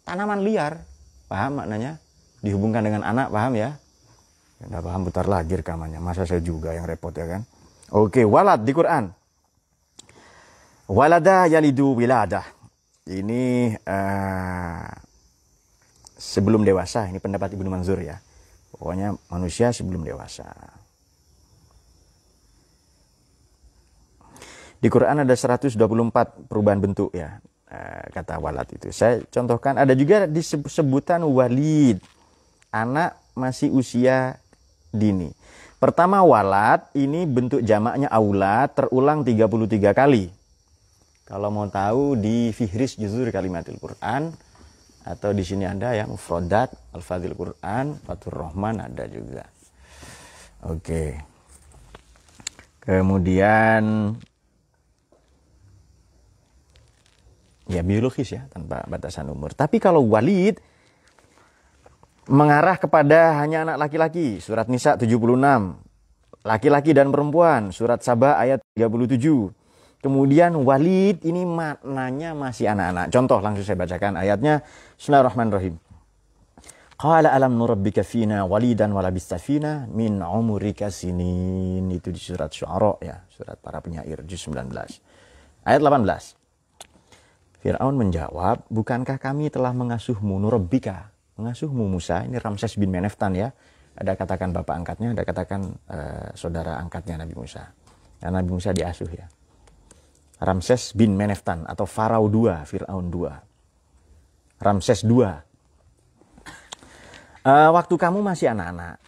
[0.04, 0.84] Tanaman liar,
[1.28, 1.96] paham maknanya?
[2.44, 3.80] Dihubungkan dengan anak, paham ya?
[4.60, 6.00] Tidak paham putar lagi rekamannya.
[6.00, 7.48] Masa saya juga yang repot ya kan?
[7.92, 9.12] Oke, walad di Quran.
[10.88, 12.44] Walada yalidu wiladah.
[13.04, 14.88] Ini uh,
[16.16, 17.08] sebelum dewasa.
[17.08, 18.16] Ini pendapat Ibnu Manzur ya.
[18.72, 20.48] Pokoknya manusia sebelum dewasa.
[24.80, 25.80] Di Quran ada 124
[26.44, 27.40] perubahan bentuk ya
[27.72, 28.92] uh, kata walad itu.
[28.92, 32.00] Saya contohkan ada juga disebutan walid.
[32.68, 34.36] Anak masih usia
[34.92, 35.32] dini.
[35.84, 40.32] Pertama walat ini bentuk jamaknya aulad terulang 33 kali.
[41.28, 44.32] Kalau mau tahu di Fihris Juzur Kalimatil Quran
[45.04, 49.44] atau di sini ada yang Mufrodat Al-Fadil Quran, Fatur Rahman ada juga.
[50.64, 51.20] Oke.
[52.80, 54.16] Kemudian
[57.68, 59.52] ya biologis ya tanpa batasan umur.
[59.52, 60.64] Tapi kalau walid
[62.28, 64.40] mengarah kepada hanya anak laki-laki.
[64.40, 65.40] Surat Nisa 76.
[66.44, 67.72] Laki-laki dan perempuan.
[67.72, 69.52] Surat Sabah ayat 37.
[70.04, 73.08] Kemudian walid ini maknanya masih anak-anak.
[73.08, 74.60] Contoh langsung saya bacakan ayatnya.
[75.00, 75.80] Bismillahirrahmanirrahim.
[76.94, 81.88] Qala alam nurabbika fina walidan walabista fina min umurika sinin.
[81.88, 83.24] Itu di surat Syu'ara ya.
[83.32, 84.20] Surat para penyair.
[84.28, 84.68] Juz 19.
[85.64, 86.36] Ayat 18.
[87.64, 92.26] Fir'aun menjawab, bukankah kami telah mengasuhmu nurabbika mengasuhmu Musa.
[92.26, 93.50] Ini Ramses bin Meneftan ya.
[93.94, 97.70] Ada katakan bapak angkatnya ada katakan uh, saudara angkatnya Nabi Musa.
[98.26, 99.26] Nah, Nabi Musa diasuh ya.
[100.42, 103.30] Ramses bin Meneftan atau Farao II Fir'aun II
[104.58, 105.38] Ramses II uh,
[107.70, 108.98] waktu kamu masih anak-anak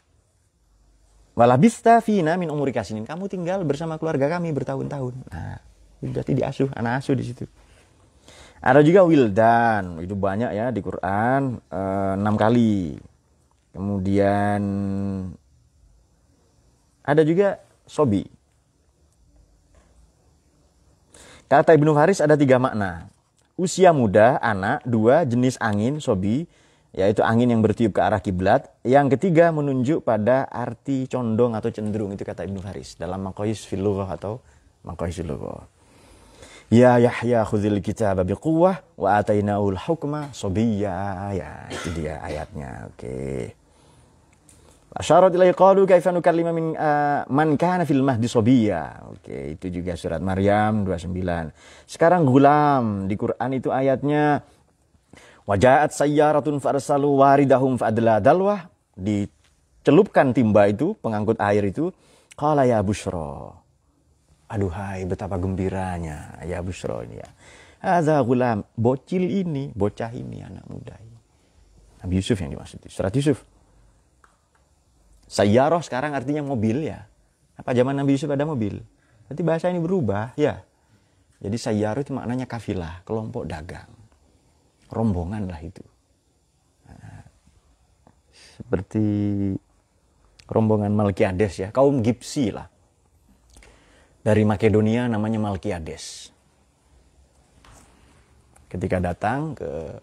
[1.35, 5.15] walabista fina min umurikasinin kamu tinggal bersama keluarga kami bertahun-tahun.
[5.35, 5.59] Nah
[6.01, 7.45] berarti diasuh anak asuh di situ
[8.61, 12.99] ada juga wildan, itu banyak ya di Quran eh, enam kali.
[13.77, 14.63] Kemudian
[17.05, 18.25] ada juga sobi.
[21.47, 23.07] Kata Ibnu Faris ada tiga makna.
[23.55, 26.51] Usia muda, anak, dua jenis angin, sobi,
[26.91, 28.67] yaitu angin yang bertiup ke arah kiblat.
[28.83, 34.11] Yang ketiga menunjuk pada arti condong atau cenderung itu kata Ibnu Faris dalam Maqayis Filughah
[34.11, 34.43] atau
[34.83, 35.76] Maqayis Filughah.
[36.67, 41.31] Ya Yahya khudhil kitab biquwwah wa atainaul hukma sobiyya.
[41.37, 42.91] Ya, itu dia ayatnya.
[42.91, 43.07] Oke.
[43.07, 43.43] Okay.
[44.97, 49.13] Asyarat ilai qalu kaifa nukallima min uh, man kana fil mahdi sobiyya.
[49.13, 51.53] Oke, okay, itu juga surat Maryam 29.
[51.85, 54.41] Sekarang gulam di Quran itu ayatnya
[55.47, 58.67] Wajahat sayyaratun farsalu waridahum fa'adla dalwah
[58.99, 61.95] dicelupkan timba itu pengangkut air itu
[62.35, 63.55] qala ya bushra
[64.47, 67.29] Aduhai betapa gembiranya ya Busro ini ya.
[67.83, 71.19] Ada gulam, bocil ini, bocah ini, anak muda ini.
[72.03, 72.83] Nabi Yusuf yang dimaksud.
[72.87, 73.43] Surat Yusuf.
[75.27, 77.11] Sayyaroh sekarang artinya mobil ya.
[77.59, 78.79] Apa zaman Nabi Yusuf ada mobil?
[79.27, 80.63] Berarti bahasa ini berubah ya.
[81.43, 83.91] Jadi sayyaru itu maknanya kafilah, kelompok dagang.
[84.89, 85.83] Rombongan lah itu.
[86.87, 87.27] Nah,
[88.57, 89.05] seperti
[90.47, 92.71] rombongan Malkiades ya, kaum Gipsi lah.
[94.27, 96.35] Dari Makedonia namanya Malkiades.
[98.67, 100.03] Ketika datang ke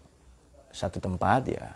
[0.72, 1.76] satu tempat ya,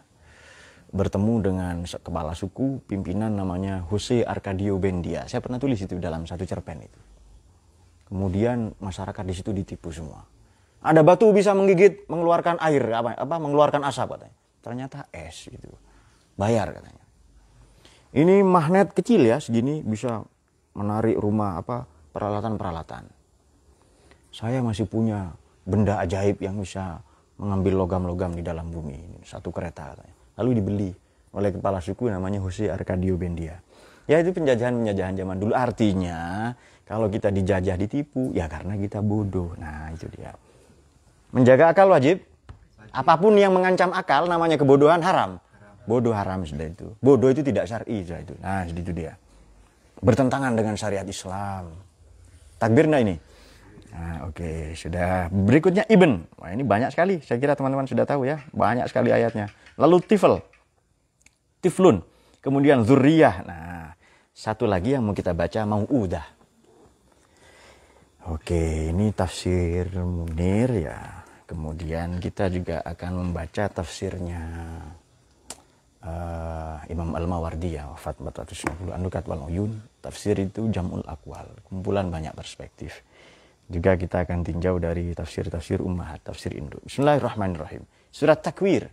[0.95, 5.27] bertemu dengan kepala suku pimpinan namanya Jose Arcadio Bendia.
[5.27, 6.99] Saya pernah tulis itu dalam satu cerpen itu.
[8.07, 10.23] Kemudian masyarakat di situ ditipu semua.
[10.79, 14.37] Ada batu bisa menggigit, mengeluarkan air, apa, apa mengeluarkan asap katanya.
[14.63, 15.67] Ternyata es gitu.
[16.39, 17.03] Bayar katanya.
[18.15, 20.23] Ini magnet kecil ya, segini bisa
[20.71, 23.05] menarik rumah apa peralatan-peralatan.
[24.33, 27.05] Saya masih punya benda ajaib yang bisa
[27.37, 29.19] mengambil logam-logam di dalam bumi ini.
[29.21, 30.89] Satu kereta katanya lalu dibeli
[31.33, 33.57] oleh kepala suku namanya Jose Arcadio Bendia.
[34.07, 35.51] Ya itu penjajahan-penjajahan zaman dulu.
[35.51, 36.49] Artinya
[36.87, 39.51] kalau kita dijajah ditipu ya karena kita bodoh.
[39.59, 40.31] Nah itu dia.
[41.35, 42.23] Menjaga akal wajib.
[42.95, 45.43] Apa pun yang mengancam akal namanya kebodohan haram.
[45.83, 46.87] Bodoh haram sudah itu.
[47.03, 48.33] Bodoh itu tidak syar'i sudah itu.
[48.39, 49.13] Nah itu dia.
[49.99, 51.86] Bertentangan dengan syariat Islam.
[52.57, 53.17] Takbir nah ini.
[53.93, 54.59] Nah, oke, okay.
[54.77, 55.29] sudah.
[55.33, 56.37] Berikutnya Ibn.
[56.37, 57.17] Wah, ini banyak sekali.
[57.25, 58.41] Saya kira teman-teman sudah tahu ya.
[58.53, 59.49] Banyak sekali ayatnya.
[59.77, 60.41] Lalu tifl,
[61.61, 62.01] tiflun,
[62.41, 63.35] kemudian zuriyah.
[63.45, 63.93] Nah,
[64.33, 66.37] satu lagi yang mau kita baca mau udah.
[68.27, 71.23] Oke, ini tafsir Munir ya.
[71.47, 74.43] Kemudian kita juga akan membaca tafsirnya
[76.03, 79.79] uh, Imam Al-Mawardi ya, wafat 450 Anukat wal Uyun.
[80.07, 83.03] Tafsir itu Jamul Akwal, kumpulan banyak perspektif.
[83.67, 86.79] Juga kita akan tinjau dari tafsir-tafsir Ummahat, tafsir Indo.
[86.87, 87.83] Bismillahirrahmanirrahim.
[88.07, 88.87] Surat Takwir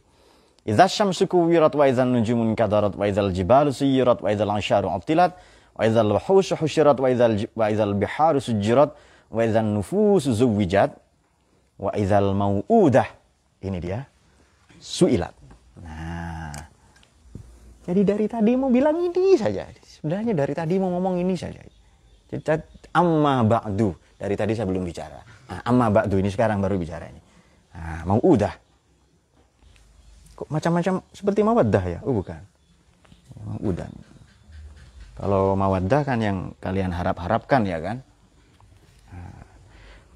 [0.64, 5.36] Idza syamsu kuwirat wa idzan nujumun kadarat wa idzal jibalu suyirat wa idzal ansharu utilat
[5.76, 8.96] wa idzal wahushu husyirat wa idzal wa idzal biharu sujirat
[9.28, 10.96] wa idzan nufusu zuwijat
[11.76, 13.06] wa idzal mau'udah.
[13.60, 14.08] Ini dia.
[14.80, 15.36] Suilat.
[15.84, 16.56] Nah.
[17.84, 19.68] Jadi dari tadi mau bilang ini saja.
[20.04, 21.64] Sebenarnya dari tadi mau ngomong ini saja.
[22.28, 22.44] Jadi
[22.92, 23.96] amma ba'du.
[24.20, 25.16] Dari tadi saya belum bicara.
[25.48, 27.24] Nah, amma ba'du ini sekarang baru bicara ini.
[27.72, 28.52] Nah, mau udah
[30.36, 31.98] kok macam-macam seperti mawaddah ya?
[32.04, 32.36] Oh bukan.
[33.64, 33.88] Udah.
[35.16, 38.04] Kalau mawaddah kan yang kalian harap-harapkan ya kan?
[39.08, 39.40] Nah,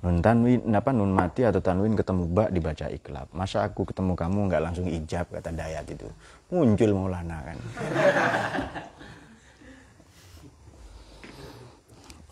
[0.05, 3.33] nun tanwin apa nun mati atau tanwin ketemu ba dibaca iklab.
[3.33, 6.13] Masa aku ketemu kamu nggak langsung ijab kata Dayat itu.
[6.53, 7.57] Muncul Maulana kan.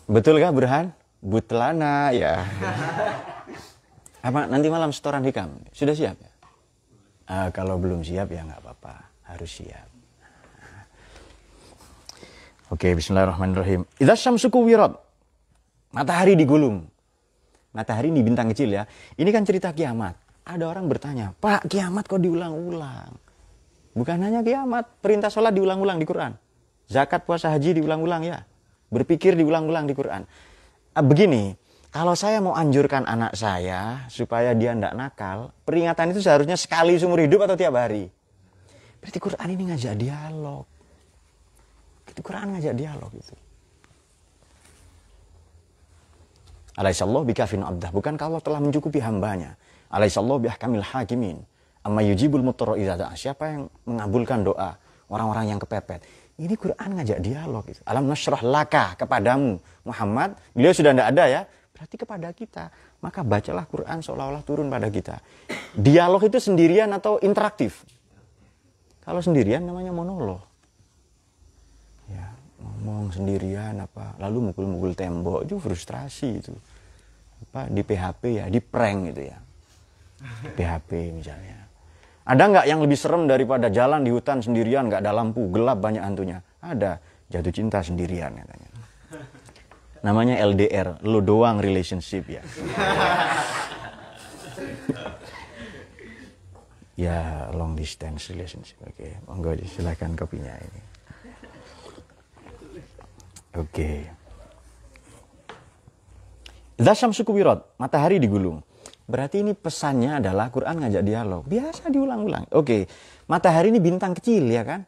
[0.07, 0.95] Betul kah Burhan?
[1.19, 2.47] Butlana ya.
[4.23, 5.51] Apa nanti malam setoran hikam?
[5.75, 6.31] Sudah siap ya?
[7.27, 8.95] Uh, kalau belum siap ya nggak apa-apa,
[9.27, 9.87] harus siap.
[12.71, 13.83] Oke, okay, bismillahirrahmanirrahim.
[13.99, 14.95] Idza syamsu kuwirat.
[15.91, 16.87] Matahari digulung.
[17.75, 18.87] Matahari ini bintang kecil ya.
[19.15, 20.15] Ini kan cerita kiamat.
[20.47, 23.11] Ada orang bertanya, "Pak, kiamat kok diulang-ulang?"
[23.91, 26.31] Bukan hanya kiamat, perintah sholat diulang-ulang di Quran.
[26.87, 28.39] Zakat, puasa, haji diulang-ulang ya.
[28.87, 30.23] Berpikir diulang-ulang di Quran.
[30.95, 31.53] Ah, begini,
[31.91, 37.19] kalau saya mau anjurkan anak saya supaya dia tidak nakal, peringatan itu seharusnya sekali seumur
[37.23, 38.11] hidup atau tiap hari.
[39.01, 40.65] Berarti Quran ini ngajak dialog.
[42.07, 43.35] Itu Quran ngajak dialog itu.
[46.77, 47.89] Alaihissallahu bikafin abdah.
[47.89, 49.57] Bukan kalau telah mencukupi hambanya.
[49.89, 51.41] Alaihissallahu bihkamil hakimin.
[51.81, 52.75] Amma yujibul mutara
[53.15, 56.03] Siapa yang mengabulkan doa orang-orang yang kepepet?
[56.37, 57.65] Ini Quran ngajak dialog.
[57.65, 57.81] Gitu.
[57.81, 60.37] Alam nasrah laka kepadamu Muhammad.
[60.53, 61.41] Beliau sudah tidak ada ya
[61.77, 62.73] berarti kepada kita.
[63.05, 65.21] Maka bacalah Quran seolah-olah turun pada kita.
[65.77, 67.85] Dialog itu sendirian atau interaktif?
[69.05, 70.41] Kalau sendirian namanya monolog.
[72.09, 76.53] Ya, ngomong sendirian apa, lalu mukul-mukul tembok itu frustrasi itu.
[77.47, 79.37] Apa di PHP ya, di prank gitu ya.
[80.57, 81.66] PHP misalnya.
[82.27, 86.03] Ada nggak yang lebih serem daripada jalan di hutan sendirian, nggak ada lampu, gelap banyak
[86.03, 86.43] hantunya?
[86.59, 86.99] Ada.
[87.31, 88.77] Jatuh cinta sendirian katanya
[90.05, 92.39] namanya LDR, lo doang relationship ya.
[97.07, 98.79] ya long distance relationship.
[98.85, 99.11] Oke, okay.
[99.25, 100.81] monggo silakan kopinya ini.
[103.57, 103.67] Oke.
[103.67, 103.97] Okay.
[106.77, 108.61] Zasyam suku wirot, matahari digulung.
[109.07, 111.41] Berarti ini pesannya adalah Quran ngajak dialog.
[111.47, 112.51] Biasa diulang-ulang.
[112.51, 112.85] Oke,
[113.31, 114.83] matahari ini bintang kecil ya kan?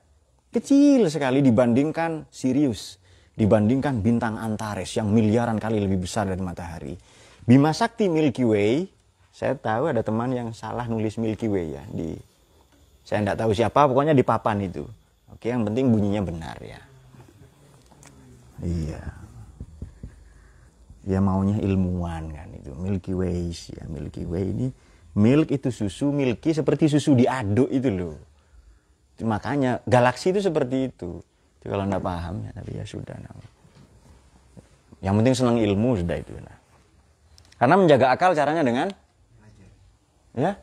[0.51, 2.99] Kecil sekali dibandingkan Sirius
[3.39, 6.99] dibandingkan bintang Antares yang miliaran kali lebih besar dari matahari.
[7.47, 8.91] Bima Sakti Milky Way,
[9.31, 12.19] saya tahu ada teman yang salah nulis Milky Way ya di
[13.07, 14.85] saya tidak tahu siapa, pokoknya di papan itu.
[15.33, 16.77] Oke, yang penting bunyinya benar ya.
[18.61, 19.18] Iya.
[21.09, 24.67] Dia maunya ilmuwan kan itu Milky Way ya Milky Way ini
[25.17, 28.17] milk itu susu milky seperti susu diaduk itu loh.
[29.25, 31.19] Makanya galaksi itu seperti itu.
[31.59, 33.33] Jadi kalau anda paham ya tapi ya sudah nah.
[35.01, 36.59] yang penting senang ilmu sudah itu nah.
[37.55, 38.87] karena menjaga akal caranya dengan
[40.37, 40.55] ya?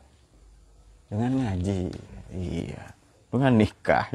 [1.11, 1.79] Dengan ngaji.
[2.33, 2.83] Iya.
[3.29, 4.07] Dengan nikah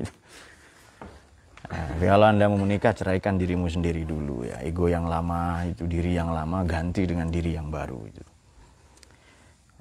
[1.72, 4.60] nah, kalau anda mau menikah ceraikan dirimu sendiri dulu ya.
[4.60, 8.24] Ego yang lama itu diri yang lama ganti dengan diri yang baru itu.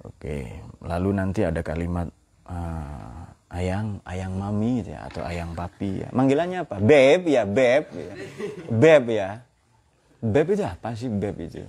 [0.01, 2.09] Oke lalu nanti ada kalimat
[2.49, 3.21] uh,
[3.53, 6.09] ayang ayang mami ya atau ayang papi ya.
[6.15, 6.79] Manggilannya apa?
[6.79, 8.13] Beb ya beb ya.
[8.71, 9.29] beb ya.
[10.21, 11.61] Beb itu apa sih beb itu?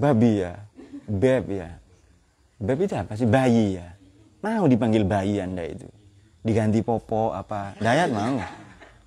[0.00, 0.58] Babi ya.
[1.06, 1.70] Beb ya.
[2.58, 3.28] Beb itu apa sih?
[3.28, 3.94] Bayi ya.
[4.42, 5.86] Mau dipanggil bayi anda itu?
[6.42, 7.78] Diganti popo apa?
[7.78, 8.34] Dayat mau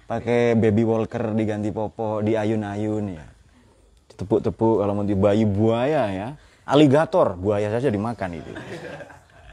[0.06, 3.26] pakai baby walker diganti popo di ayun-ayun ya
[4.15, 6.28] tepuk-tepuk kalau mau bayi buaya ya
[6.65, 8.54] aligator buaya saja dimakan itu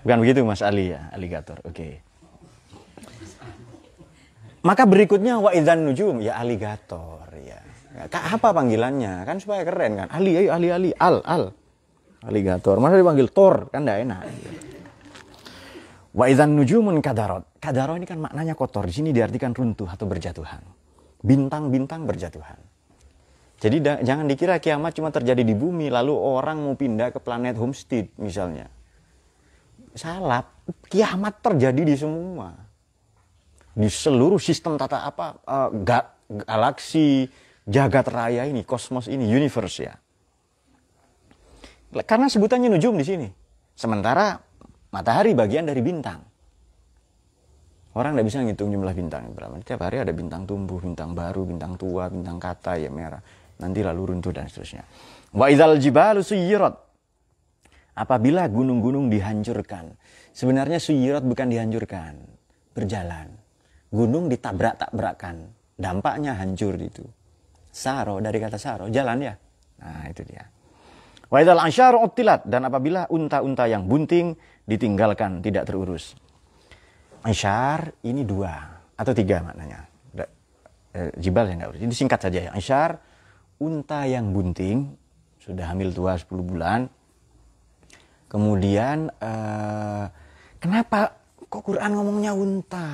[0.03, 1.63] Bukan begitu Mas Ali ya, aligator.
[1.63, 1.75] Oke.
[1.75, 1.93] Okay.
[4.63, 7.59] Maka berikutnya wa idzan nujum ya aligator ya.
[8.11, 9.23] Apa panggilannya?
[9.27, 10.09] Kan supaya keren kan.
[10.11, 11.55] Ali ayo Ali Ali al al.
[12.23, 12.79] Aligator.
[12.79, 14.23] Masa dipanggil Thor kan enggak enak.
[16.13, 17.57] Wa idzan nujumun kadarot.
[17.57, 18.85] Kadarot ini kan maknanya kotor.
[18.85, 20.61] Di sini diartikan runtuh atau berjatuhan.
[21.25, 22.61] Bintang-bintang berjatuhan.
[23.63, 28.11] Jadi jangan dikira kiamat cuma terjadi di bumi lalu orang mau pindah ke planet homestead
[28.19, 28.67] misalnya
[29.93, 30.45] salah
[30.89, 32.53] kiamat terjadi di semua
[33.73, 37.29] di seluruh sistem tata apa uh, ga, galaksi
[37.65, 39.95] jagat raya ini kosmos ini universe ya
[42.05, 43.29] karena sebutannya nujum di sini
[43.77, 44.41] sementara
[44.93, 46.21] matahari bagian dari bintang
[47.97, 51.75] orang tidak bisa ngitung jumlah bintang berapa tiap hari ada bintang tumbuh bintang baru bintang
[51.81, 53.21] tua bintang kata ya merah
[53.59, 54.85] nanti lalu runtuh dan seterusnya
[55.33, 56.93] wa idzal jibalu suyirat
[57.97, 59.97] apabila gunung-gunung dihancurkan.
[60.33, 62.15] Sebenarnya suyirat bukan dihancurkan,
[62.73, 63.29] berjalan.
[63.93, 67.05] Gunung ditabrak-tabrakan, dampaknya hancur itu.
[67.69, 69.35] Saro dari kata saro, jalan ya.
[69.85, 70.49] Nah itu dia.
[71.29, 76.15] Wa idal ansyar uttilat dan apabila unta-unta yang bunting ditinggalkan tidak terurus.
[77.23, 79.87] Ansyar ini dua atau tiga maknanya.
[80.93, 81.83] Eh, jibal saya nggak urus.
[81.89, 82.51] Ini singkat saja ya.
[82.53, 83.01] Ansyar
[83.57, 84.93] unta yang bunting
[85.41, 86.85] sudah hamil tua 10 bulan
[88.33, 90.09] Kemudian uh,
[90.57, 91.21] kenapa
[91.53, 92.89] kok Quran ngomongnya unta?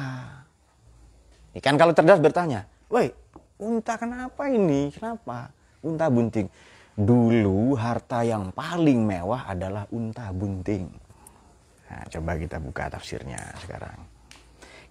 [1.54, 3.14] Ikan kalau cerdas bertanya, woi
[3.62, 4.90] unta kenapa ini?
[4.90, 5.54] Kenapa?
[5.78, 6.50] Unta bunting.
[6.98, 10.90] Dulu harta yang paling mewah adalah unta bunting.
[11.88, 13.96] Nah, coba kita buka tafsirnya sekarang.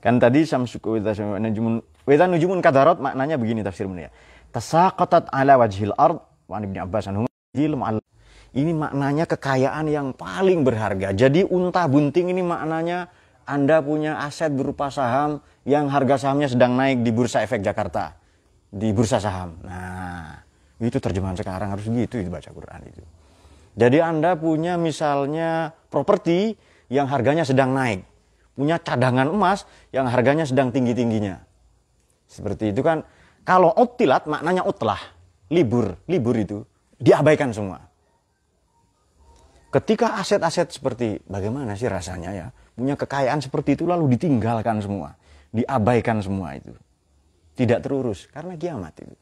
[0.02, 1.02] Kan tadi samsuku
[1.42, 4.10] nujumun wita nujumun kadarot maknanya begini tafsirnya.
[4.50, 7.28] Tasaqatat ala wajhil ard wa ibni Abbas anhum
[8.58, 11.14] ini maknanya kekayaan yang paling berharga.
[11.14, 13.12] Jadi unta bunting ini maknanya
[13.46, 18.18] Anda punya aset berupa saham yang harga sahamnya sedang naik di Bursa Efek Jakarta.
[18.68, 19.64] Di bursa saham.
[19.64, 20.44] Nah,
[20.84, 23.04] itu terjemahan sekarang harus gitu itu baca Quran itu.
[23.78, 28.04] Jadi Anda punya misalnya properti yang harganya sedang naik.
[28.58, 31.44] Punya cadangan emas yang harganya sedang tinggi-tingginya.
[32.26, 33.06] Seperti itu kan.
[33.48, 35.00] Kalau otilat maknanya utlah.
[35.54, 35.96] Libur.
[36.10, 36.66] Libur itu.
[36.98, 37.88] Diabaikan semua.
[39.68, 45.14] Ketika aset-aset seperti bagaimana sih rasanya ya, punya kekayaan seperti itu lalu ditinggalkan semua,
[45.52, 46.72] diabaikan semua itu.
[47.54, 49.16] Tidak terurus karena kiamat itu.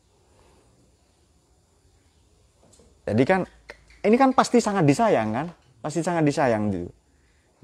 [3.10, 3.42] Jadi kan
[4.06, 5.48] ini kan pasti sangat disayang kan?
[5.82, 6.90] Pasti sangat disayang gitu.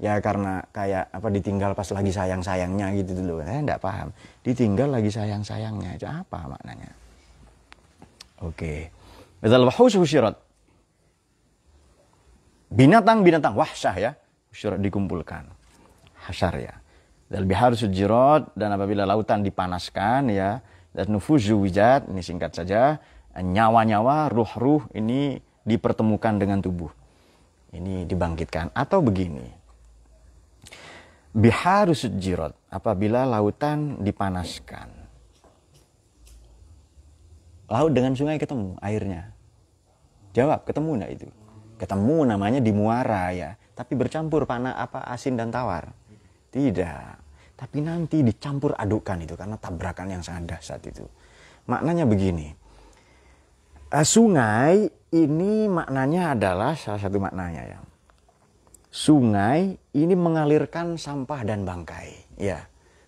[0.02, 3.46] Ya karena kayak apa ditinggal pas lagi sayang-sayangnya gitu dulu.
[3.46, 4.10] Saya enggak paham.
[4.42, 5.94] Ditinggal lagi sayang-sayangnya.
[5.94, 6.90] Itu apa maknanya?
[8.42, 8.90] Oke.
[9.38, 10.34] Betul wahus husyirat
[12.72, 14.12] binatang-binatang wahsyah ya
[14.48, 15.44] surat dikumpulkan
[16.24, 16.74] hasar ya
[17.28, 20.64] dan bihar sujirat dan apabila lautan dipanaskan ya
[20.96, 22.96] dan nufuzu wijat ini singkat saja
[23.36, 26.88] nyawa-nyawa ruh-ruh ini dipertemukan dengan tubuh
[27.76, 29.44] ini dibangkitkan atau begini
[31.32, 34.88] bihar sujirat apabila lautan dipanaskan.
[37.72, 39.32] Laut dengan sungai ketemu airnya.
[40.36, 41.28] Jawab ketemu enggak itu?
[41.80, 43.56] Ketemu namanya di muara ya.
[43.72, 45.88] Tapi bercampur panah apa asin dan tawar?
[46.52, 47.16] Tidak.
[47.56, 51.08] Tapi nanti dicampur adukkan itu karena tabrakan yang sangat dahsyat itu.
[51.64, 52.52] Maknanya begini.
[53.88, 57.80] Uh, sungai ini maknanya adalah salah satu maknanya ya
[58.92, 62.60] sungai ini mengalirkan sampah dan bangkai ya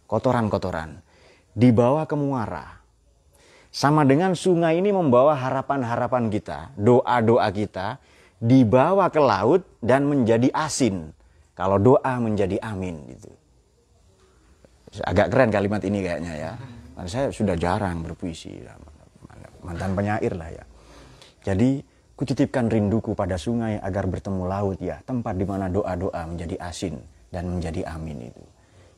[0.08, 1.04] kotoran-kotoran
[1.52, 2.84] dibawa ke muara
[3.74, 7.98] Sama dengan sungai ini membawa harapan-harapan kita, doa-doa kita
[8.38, 11.10] dibawa ke laut dan menjadi asin.
[11.58, 13.34] Kalau doa menjadi amin gitu.
[15.02, 16.52] Agak keren kalimat ini kayaknya ya.
[17.10, 18.62] Saya sudah jarang berpuisi,
[19.66, 20.64] mantan penyair lah ya.
[21.42, 21.82] Jadi
[22.14, 26.98] kutitipkan rinduku pada sungai agar bertemu laut ya, tempat di mana doa-doa menjadi asin
[27.34, 28.44] dan menjadi amin itu.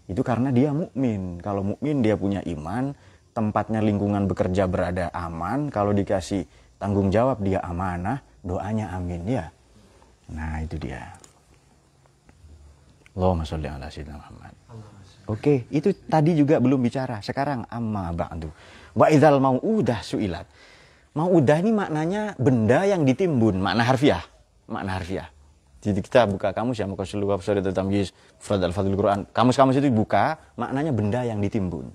[0.06, 1.42] Itu karena dia mukmin.
[1.42, 2.94] Kalau mukmin dia punya iman,
[3.32, 6.46] tempatnya lingkungan bekerja berada aman, kalau dikasih
[6.78, 9.46] tanggung jawab dia amanah, doanya amin ya.
[10.30, 11.02] Nah, itu dia.
[13.16, 14.52] Allahumma sholli ala sayyidina Muhammad.
[15.26, 17.18] Oke, itu tadi juga belum bicara.
[17.18, 18.52] Sekarang amma ba'du.
[18.94, 20.46] Wa idzal udah suilat.
[21.24, 24.20] Udah ini maknanya benda yang ditimbun, makna harfiah.
[24.68, 25.32] Makna harfiah.
[25.80, 29.20] Jadi kita buka kamus ya, muka seluruh tentang tamyiz, Furad al-Fadlul Quran.
[29.30, 31.88] Kamus-kamus itu buka, maknanya benda yang ditimbun.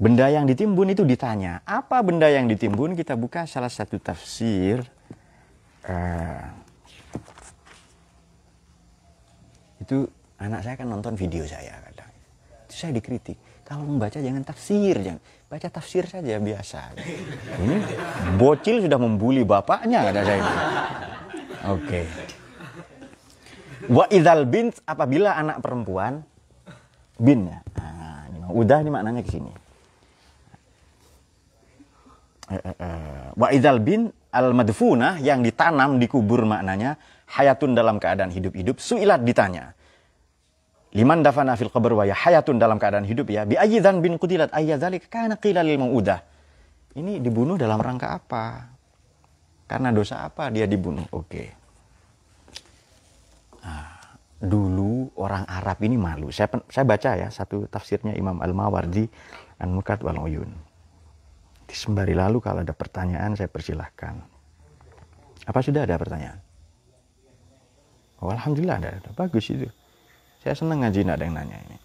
[0.00, 1.60] Benda yang ditimbun itu ditanya.
[1.68, 2.96] Apa benda yang ditimbun?
[2.96, 4.80] Kita buka salah satu tafsir.
[5.84, 6.40] Uh,
[9.84, 10.08] itu
[10.40, 12.08] anak saya kan nonton video saya kadang.
[12.64, 13.36] Itu saya dikritik.
[13.68, 16.94] Kalau membaca jangan tafsir, jangan baca tafsir saja biasa.
[17.58, 17.76] Ini
[18.38, 20.42] bocil sudah membuli bapaknya kata saya.
[21.74, 21.82] Oke.
[21.82, 22.04] Okay.
[23.90, 26.22] Wa idal bin apabila anak perempuan
[27.18, 27.58] bin ya.
[27.74, 29.50] Nah, udah ini maknanya ke sini.
[32.50, 33.26] Eh, eh, eh.
[33.38, 36.98] wa idzal bin al madfunah yang ditanam dikubur maknanya
[37.30, 39.70] hayatun dalam keadaan hidup-hidup suilat ditanya
[40.96, 44.50] liman dafana fil qabr wa ya hayatun dalam keadaan hidup ya bi ayyidan bin qutilat
[44.50, 46.22] ayyadzalik kana qila lil maudah
[46.98, 48.74] ini dibunuh dalam rangka apa
[49.70, 51.48] karena dosa apa dia dibunuh oke okay.
[53.62, 59.06] nah, dulu orang Arab ini malu saya saya baca ya satu tafsirnya Imam Al-Mawardi
[59.62, 60.50] An-Nukat wal Uyun
[61.70, 64.18] Sembari lalu kalau ada pertanyaan saya persilahkan.
[65.46, 66.38] Apa sudah ada pertanyaan?
[68.18, 68.98] Oh, Alhamdulillah ada.
[69.14, 69.70] Bagus itu.
[70.40, 71.76] Saya senang ngaji tidak ada yang nanya ini.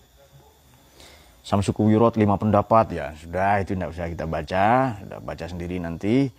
[1.45, 5.77] Sama suku Wirot lima pendapat ya sudah itu tidak usah kita baca, sudah baca sendiri
[5.77, 6.31] nanti.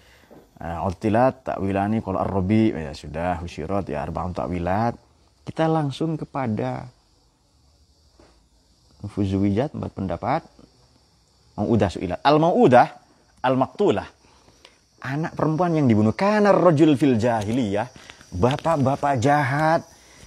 [0.56, 4.96] Uh, Utilat takwilani kalau arrobi ya sudah Husyirot ya arba'un takwilat.
[5.44, 6.88] Kita langsung kepada
[9.06, 10.42] Fuzuwijat empat pendapat.
[11.60, 12.18] Mau udah suilat.
[12.24, 12.88] Al mau udah
[13.44, 14.08] al-maktulah.
[15.06, 16.16] Anak perempuan yang dibunuh.
[16.16, 17.86] Karena rojul fil jahiliyah.
[18.34, 19.86] Bapak-bapak jahat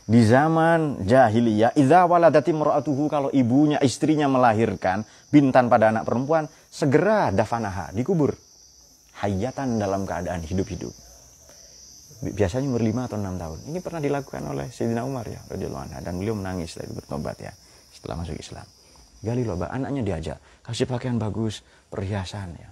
[0.09, 1.77] di zaman jahiliyah.
[1.77, 6.49] Idza waladati mura'atuhu kalau ibunya, istrinya melahirkan bintan pada anak perempuan.
[6.73, 8.33] Segera dafanaha, dikubur.
[9.21, 10.89] Hayatan dalam keadaan hidup-hidup.
[12.19, 13.59] Biasanya umur 5 atau 6 tahun.
[13.69, 17.51] Ini pernah dilakukan oleh Sayyidina Umar ya, radhiyallahu anhu dan beliau menangis setelah bertobat ya,
[17.93, 18.65] setelah masuk Islam.
[19.19, 22.71] Gali loba, anaknya diajak, kasih pakaian bagus, perhiasan ya.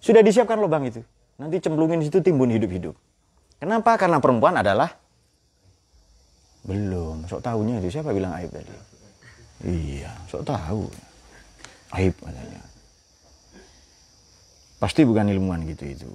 [0.00, 1.00] Sudah disiapkan lubang itu.
[1.40, 2.92] Nanti cemplungin situ timbun hidup-hidup.
[3.60, 3.96] Kenapa?
[3.96, 4.99] Karena perempuan adalah
[6.64, 7.28] belum.
[7.28, 8.74] Sok tahunya itu siapa bilang aib tadi?
[9.64, 10.88] Iya, sok tahu.
[11.96, 12.62] Aib katanya.
[14.80, 16.10] Pasti bukan ilmuwan gitu itu.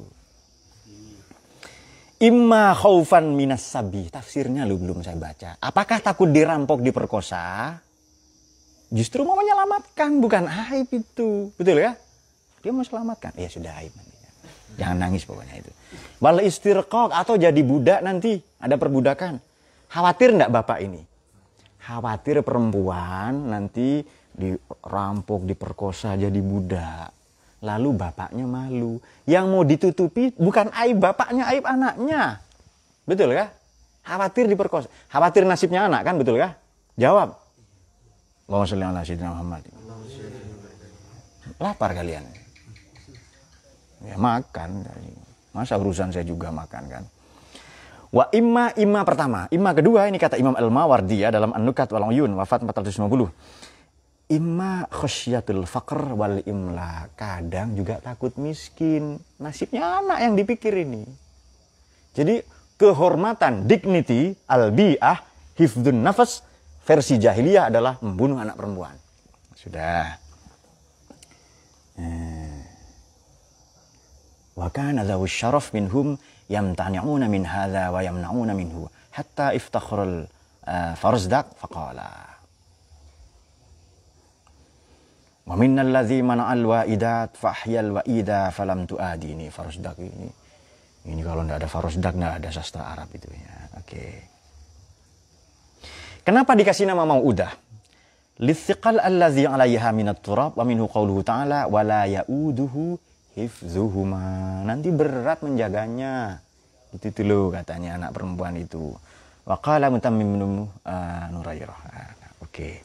[2.23, 4.09] Imma khaufan minas sabi.
[4.09, 5.61] Tafsirnya lu belum saya baca.
[5.61, 7.77] Apakah takut dirampok diperkosa?
[8.89, 11.51] Justru mau menyelamatkan, bukan aib itu.
[11.59, 11.93] Betul ya?
[12.65, 13.37] Dia mau selamatkan.
[13.37, 13.93] Ya sudah aib.
[14.81, 15.71] Jangan nangis pokoknya itu.
[16.23, 18.41] Wal istirqaq atau jadi budak nanti.
[18.57, 19.37] Ada perbudakan.
[19.95, 20.99] Khawatir enggak bapak ini?
[21.79, 24.03] Khawatir perempuan nanti
[24.35, 27.15] dirampok, diperkosa jadi budak.
[27.63, 28.99] Lalu bapaknya malu.
[29.23, 32.43] Yang mau ditutupi bukan aib bapaknya, aib anaknya.
[33.07, 33.47] Betul ya?
[34.03, 34.91] Khawatir diperkosa.
[35.07, 36.51] Khawatir nasibnya anak kan, betul ya?
[36.99, 37.39] Jawab.
[38.51, 39.63] Allahumma sholli ala Muhammad.
[41.55, 42.27] Lapar kalian
[44.05, 44.85] ya makan
[45.55, 47.03] masa urusan saya juga makan kan
[48.12, 49.47] wa imma imma pertama.
[49.49, 53.66] Imma kedua ini kata Imam Al-Mawardi ya dalam An-Nukat wal Uyun wafat 450
[54.30, 57.10] imma khasyatul faqr wal imla.
[57.14, 59.22] Kadang juga takut miskin.
[59.38, 61.06] Nasibnya anak yang dipikir ini.
[62.16, 62.41] Jadi
[62.80, 65.22] kehormatan dignity al-bi'ah
[65.60, 66.41] hifdun nafas
[66.88, 68.95] versi jahiliyah adalah membunuh anak perempuan.
[69.53, 70.18] Sudah.
[71.99, 72.62] Eh.
[74.56, 76.16] Wa kana syaraf minhum
[76.49, 78.85] yamtani'una min hadza wa yamna'una minhu.
[79.15, 82.09] Hatta iftakhara al-farzdaq faqala.
[85.45, 89.49] Wa minna alladhi mana'al wa'idat fahyal wa'ida falam ini
[91.05, 91.21] ini.
[91.21, 93.55] Kalau tidak ada farzdaq tidak ada sastra Arab itu ya.
[93.77, 93.85] Oke.
[93.85, 94.13] Okay.
[96.25, 97.53] kenapa dikasih nama mau'udah
[98.41, 102.97] lithiqal allazi 'alaiha minat turab wa minhu qawluhu ta'ala wa la ya'uduhu
[103.36, 104.63] hifzuhuma.
[104.63, 106.39] Nanti berat menjaganya.
[106.95, 108.95] Itu dulu katanya anak perempuan itu.
[109.45, 111.79] Wa qala mutammim bin uh, Nurairah.
[111.91, 112.81] Nah, Oke.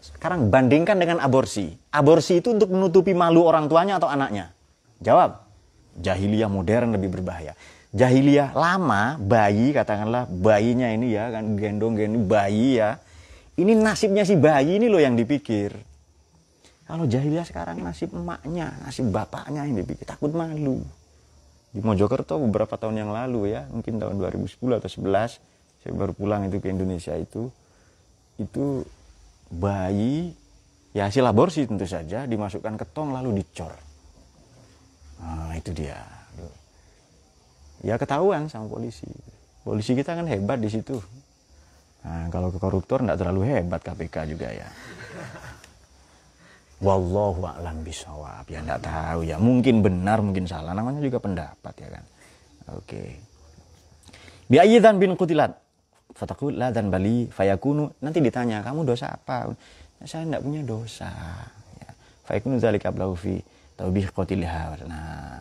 [0.00, 1.76] Sekarang bandingkan dengan aborsi.
[1.92, 4.50] Aborsi itu untuk menutupi malu orang tuanya atau anaknya?
[5.04, 5.44] Jawab.
[5.96, 7.52] Jahiliyah modern lebih berbahaya.
[7.96, 13.00] Jahiliyah lama, bayi katakanlah bayinya ini ya kan gendong gendong bayi ya.
[13.56, 15.72] Ini nasibnya si bayi ini loh yang dipikir.
[16.86, 20.06] Kalau jahiliyah sekarang nasib emaknya, nasib bapaknya yang dipikir.
[20.06, 20.86] Takut malu.
[21.74, 25.42] Di Mojokerto beberapa tahun yang lalu ya, mungkin tahun 2010 atau 11,
[25.82, 27.50] saya baru pulang itu ke Indonesia itu.
[28.38, 28.86] Itu
[29.50, 30.30] bayi
[30.94, 33.74] ya hasil aborsi tentu saja dimasukkan ke tong lalu dicor.
[35.20, 35.98] Nah, itu dia.
[37.82, 39.10] Ya ketahuan sama polisi.
[39.66, 41.02] Polisi kita kan hebat di situ.
[42.06, 44.70] Nah, kalau ke koruptor tidak terlalu hebat KPK juga ya.
[46.76, 48.44] Wallahu a'lam bisawab.
[48.52, 49.40] Ya enggak tahu ya.
[49.40, 50.76] Mungkin benar, mungkin salah.
[50.76, 52.04] Namanya juga pendapat ya kan.
[52.76, 53.16] Oke.
[54.52, 54.76] Okay.
[54.80, 55.56] dan bin kutilat.
[56.12, 57.96] Fatakul la dan bali fayakunu.
[58.04, 59.56] Nanti ditanya, kamu dosa apa?
[60.04, 61.08] Saya tidak punya dosa.
[61.80, 61.90] Ya.
[62.28, 63.40] Fayakunu zalika blaufi
[63.76, 64.76] taubih qotiliha.
[64.84, 65.40] Nah.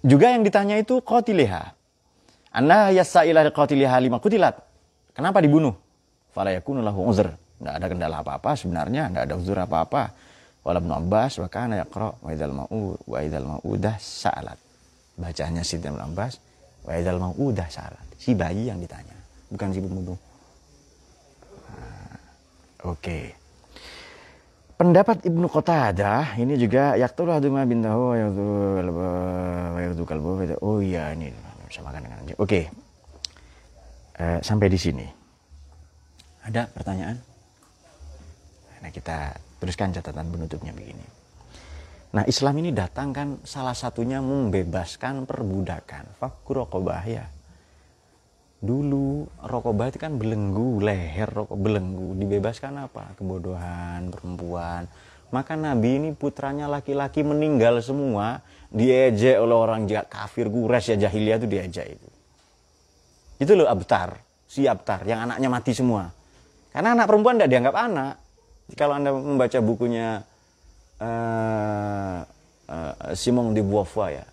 [0.00, 1.76] Juga yang ditanya itu qotiliha.
[2.48, 4.56] Anda yasailah qotiliha lima kutilat.
[5.12, 5.76] Kenapa dibunuh?
[6.32, 10.02] Fala yakunu lahu uzr tidak ada kendala apa-apa sebenarnya, tidak ada uzur apa-apa.
[10.66, 14.58] Wala Ibnu Abbas wa kana yaqra wa idzal ma'u wa idzal ma'udah sa'alat.
[15.16, 16.36] Bacanya si Ibnu Abbas
[16.84, 18.04] wa idzal ma'udah sa'alat.
[18.18, 19.14] Si bayi yang ditanya,
[19.48, 20.18] bukan si pembunuh.
[21.70, 22.18] Nah,
[22.90, 23.00] Oke.
[23.00, 23.24] Okay.
[24.76, 31.32] Pendapat Ibnu Qatadah ini juga yaktul haduma bintahu wa yaktul kalbu Oh iya ini
[31.72, 32.36] sama dengan Oke.
[32.36, 32.64] Okay.
[34.20, 35.06] Uh, sampai di sini.
[36.44, 37.35] Ada pertanyaan?
[38.86, 41.02] Nah kita teruskan catatan penutupnya begini.
[42.14, 46.14] Nah Islam ini datang kan salah satunya membebaskan perbudakan.
[46.22, 47.26] Fakku rokobah ya.
[48.62, 52.14] Dulu rokobah itu kan belenggu, leher rokok belenggu.
[52.14, 53.18] Dibebaskan apa?
[53.18, 54.86] Kebodohan, perempuan.
[55.34, 58.38] Maka Nabi ini putranya laki-laki meninggal semua.
[58.70, 62.08] Diejek oleh orang kafir, gures ya jahiliyah itu diejek itu.
[63.42, 64.14] Itu loh abtar,
[64.46, 66.06] si abtar yang anaknya mati semua.
[66.70, 68.25] Karena anak perempuan tidak dianggap anak
[68.74, 70.26] kalau anda membaca bukunya
[70.98, 72.18] uh,
[72.66, 74.26] uh, Simon de Beauvoir ya.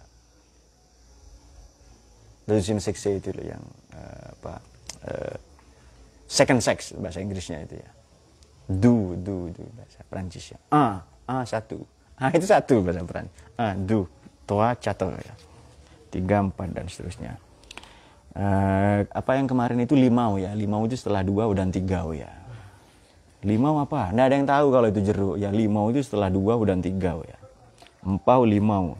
[2.43, 3.63] Deuxième sexe itu loh yang
[3.95, 4.53] uh, apa
[5.07, 5.35] uh,
[6.25, 7.89] second sex bahasa Inggrisnya itu ya.
[8.67, 10.59] Du du du bahasa Prancis ya.
[10.73, 11.85] Ah ah satu.
[12.17, 14.09] Ah itu satu bahasa Prancis ah du
[14.49, 15.35] toa cato ya.
[16.09, 17.37] Tiga empat dan seterusnya.
[18.33, 20.51] Uh, apa yang kemarin itu limau ya.
[20.57, 22.42] Limau itu setelah dua udah tiga ya
[23.43, 24.15] Limau apa?
[24.15, 25.35] Nggak ada yang tahu kalau itu jeruk.
[25.35, 27.37] Ya limau itu setelah dua udah tiga ya.
[28.03, 28.95] Empau limau.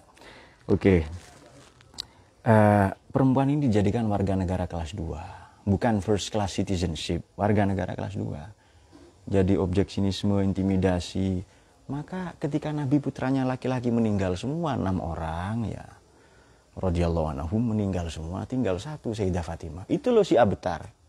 [0.67, 0.79] Oke.
[0.79, 0.99] Okay.
[2.43, 5.63] Uh, eh, perempuan ini dijadikan warga negara kelas 2.
[5.63, 7.23] Bukan first class citizenship.
[7.39, 9.31] Warga negara kelas 2.
[9.31, 11.39] Jadi objek sinisme, intimidasi.
[11.87, 15.87] Maka ketika Nabi putranya laki-laki meninggal semua enam orang ya.
[16.75, 18.43] Radiyallahu anhu meninggal semua.
[18.43, 19.87] Tinggal satu Sayyidah Fatimah.
[19.87, 21.02] Itu loh si Abtar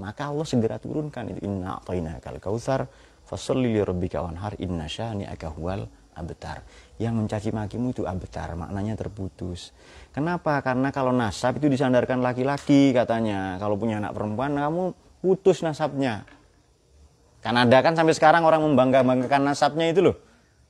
[0.00, 1.80] maka Allah segera turunkan itu inna
[2.22, 2.88] kal kautsar
[3.28, 6.60] fasalli li rabbika wanhar inna syani'aka huwal abtar.
[7.00, 9.72] Yang mencaci makimu itu abtar, maknanya terputus.
[10.12, 10.60] Kenapa?
[10.60, 13.56] Karena kalau nasab itu disandarkan laki-laki katanya.
[13.56, 14.92] Kalau punya anak perempuan kamu
[15.24, 16.28] putus nasabnya.
[17.42, 20.16] Kan ada kan sampai sekarang orang membangga-banggakan nasabnya itu loh.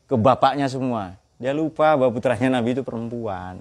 [0.09, 1.21] Ke bapaknya semua.
[1.37, 3.61] Dia lupa bahwa putranya Nabi itu perempuan.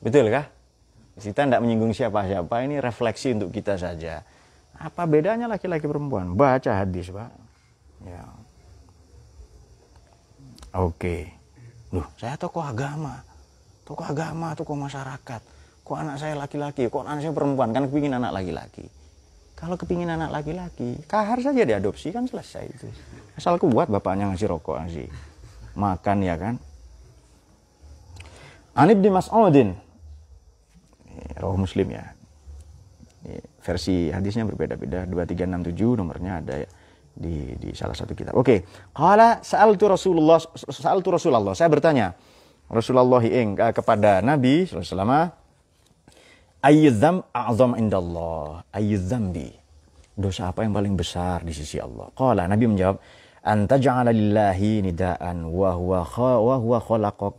[0.00, 0.46] Betul kah?
[1.16, 4.20] Kita tidak menyinggung siapa-siapa, ini refleksi untuk kita saja.
[4.76, 6.36] Apa bedanya laki-laki perempuan?
[6.36, 7.32] Baca hadis, Pak.
[8.04, 8.24] Ya.
[10.76, 11.32] Oke.
[11.88, 13.24] Loh, saya tokoh agama.
[13.88, 15.40] Tokoh agama, tokoh masyarakat.
[15.80, 16.92] Kok anak saya laki-laki?
[16.92, 17.72] Kok anak saya perempuan?
[17.72, 18.84] Kan kepingin anak laki-laki.
[19.56, 22.92] Kalau kepingin anak laki-laki, kahar saja diadopsi kan selesai itu.
[23.40, 25.08] Asal kuat bapaknya ngasih rokok ngasih
[25.72, 26.54] makan ya kan.
[28.76, 29.85] Anib di Mas'udin
[31.34, 32.04] Rawah Muslim ya.
[33.64, 35.02] Versi hadisnya berbeda-beda.
[35.10, 36.62] 2367 nomornya ada
[37.16, 38.36] di di salah satu kitab.
[38.36, 41.56] Oke, qala sa'altu Rasulullah sa'altu Rasulullah.
[41.56, 42.12] Saya bertanya
[42.68, 45.32] Rasulullah ing uh, kepada Nabi sallallahu
[46.60, 48.66] ayyudzam a'zam indallah?
[48.74, 49.54] Ayyudzambi
[50.16, 52.12] dosa apa yang paling besar di sisi Allah?
[52.12, 52.44] Qala.
[52.44, 53.00] Nabi menjawab
[53.46, 56.02] anta ja'ala lillahi nidaan wa huwa
[56.42, 57.34] wa huwa khalaqak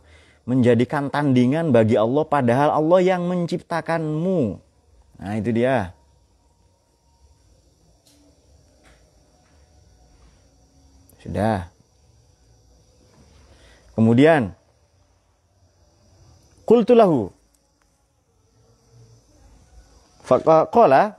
[0.48, 4.56] menjadikan tandingan bagi Allah padahal Allah yang menciptakanmu.
[5.20, 5.92] Nah, itu dia.
[11.20, 11.68] Sudah.
[13.92, 14.56] Kemudian
[16.64, 17.28] qultu lahu
[20.28, 21.16] faqala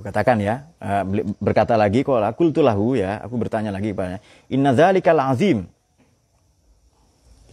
[0.00, 1.02] katakan ya eh,
[1.38, 4.20] berkata lagi qala qultu lahu ya aku bertanya lagi kepadanya
[4.50, 5.70] inna dzalikal azim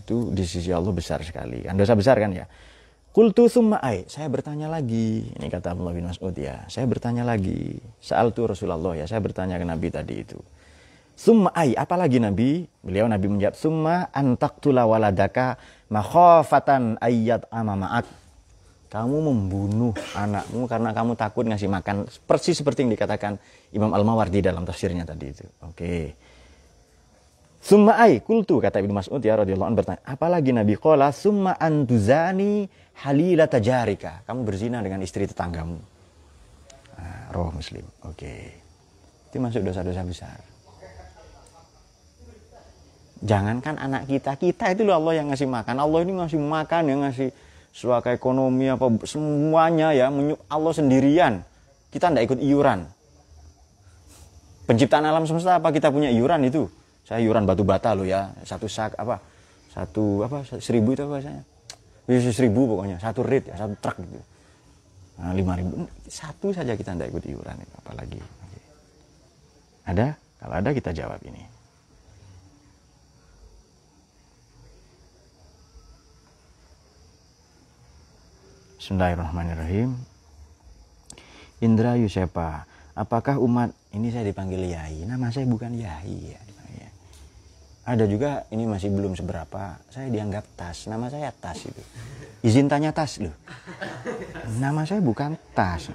[0.07, 1.67] itu di sisi Allah besar sekali.
[1.67, 2.47] Kan dosa besar kan ya.
[3.11, 4.07] Kultu summa ai.
[4.07, 5.27] Saya bertanya lagi.
[5.35, 6.63] Ini kata Abdullah bin Mas'ud ya.
[6.71, 7.75] Saya bertanya lagi.
[7.99, 9.03] Saal tu Rasulullah ya.
[9.03, 10.39] Saya bertanya ke Nabi tadi itu.
[11.19, 11.75] Summa ai.
[11.75, 12.63] Apalagi Nabi?
[12.79, 13.59] Beliau Nabi menjawab.
[13.59, 15.59] Summa antaktula waladaka
[15.91, 18.07] makhofatan ayat amama'ak.
[18.87, 22.07] Kamu membunuh anakmu karena kamu takut ngasih makan.
[22.23, 23.35] Persis seperti yang dikatakan
[23.75, 25.43] Imam Al-Mawardi dalam tafsirnya tadi itu.
[25.67, 25.75] Oke.
[25.75, 26.03] Okay.
[27.57, 32.69] Summa ai kultu kata Ibnu Mas'ud ya radhiyallahu anhu bertanya, apalagi Nabi qala summa antuzani
[33.03, 34.23] halila tajarika.
[34.23, 35.77] Kamu berzina dengan istri tetanggamu.
[36.97, 37.83] Nah, roh Muslim.
[38.07, 38.13] Oke.
[38.13, 38.43] Okay.
[39.27, 40.39] Itu masuk dosa-dosa besar.
[43.17, 45.75] Jangankan anak kita, kita itu loh Allah yang ngasih makan.
[45.81, 47.33] Allah ini ngasih makan, yang ngasih
[47.73, 50.13] suaka ekonomi apa semuanya ya
[50.47, 51.41] Allah sendirian.
[51.89, 52.85] Kita tidak ikut iuran.
[54.69, 56.69] Penciptaan alam semesta apa kita punya iuran itu?
[57.07, 58.35] Saya iuran batu bata loh ya.
[58.43, 59.23] Satu sak apa
[59.71, 61.39] satu apa seribu itu apa saya
[62.03, 62.99] bisa seribu pokoknya.
[62.99, 64.19] Satu rate ya satu truk gitu.
[65.23, 65.87] Nah, lima ribu.
[66.11, 68.19] Satu saja kita tidak ikut iuran apalagi.
[69.87, 70.19] Ada?
[70.43, 71.47] Kalau ada kita jawab ini.
[78.77, 79.95] Bismillahirrahmanirrahim.
[81.59, 86.41] Indra Yusepa Apakah umat ini saya dipanggil Yai Nama saya bukan Yai ya
[87.87, 91.79] ada juga ini masih belum seberapa saya dianggap tas nama saya tas itu.
[92.43, 93.31] Izin tanya tas loh.
[94.59, 95.87] Nama saya bukan tas.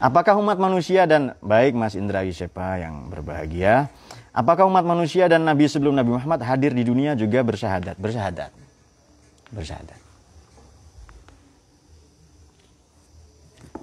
[0.00, 3.92] Apakah umat manusia dan baik Mas Indra Yusepa yang berbahagia
[4.32, 8.00] apakah umat manusia dan Nabi sebelum Nabi Muhammad hadir di dunia juga bersahadat?
[8.00, 8.50] Bersahadat.
[9.52, 10.00] Bersahadat.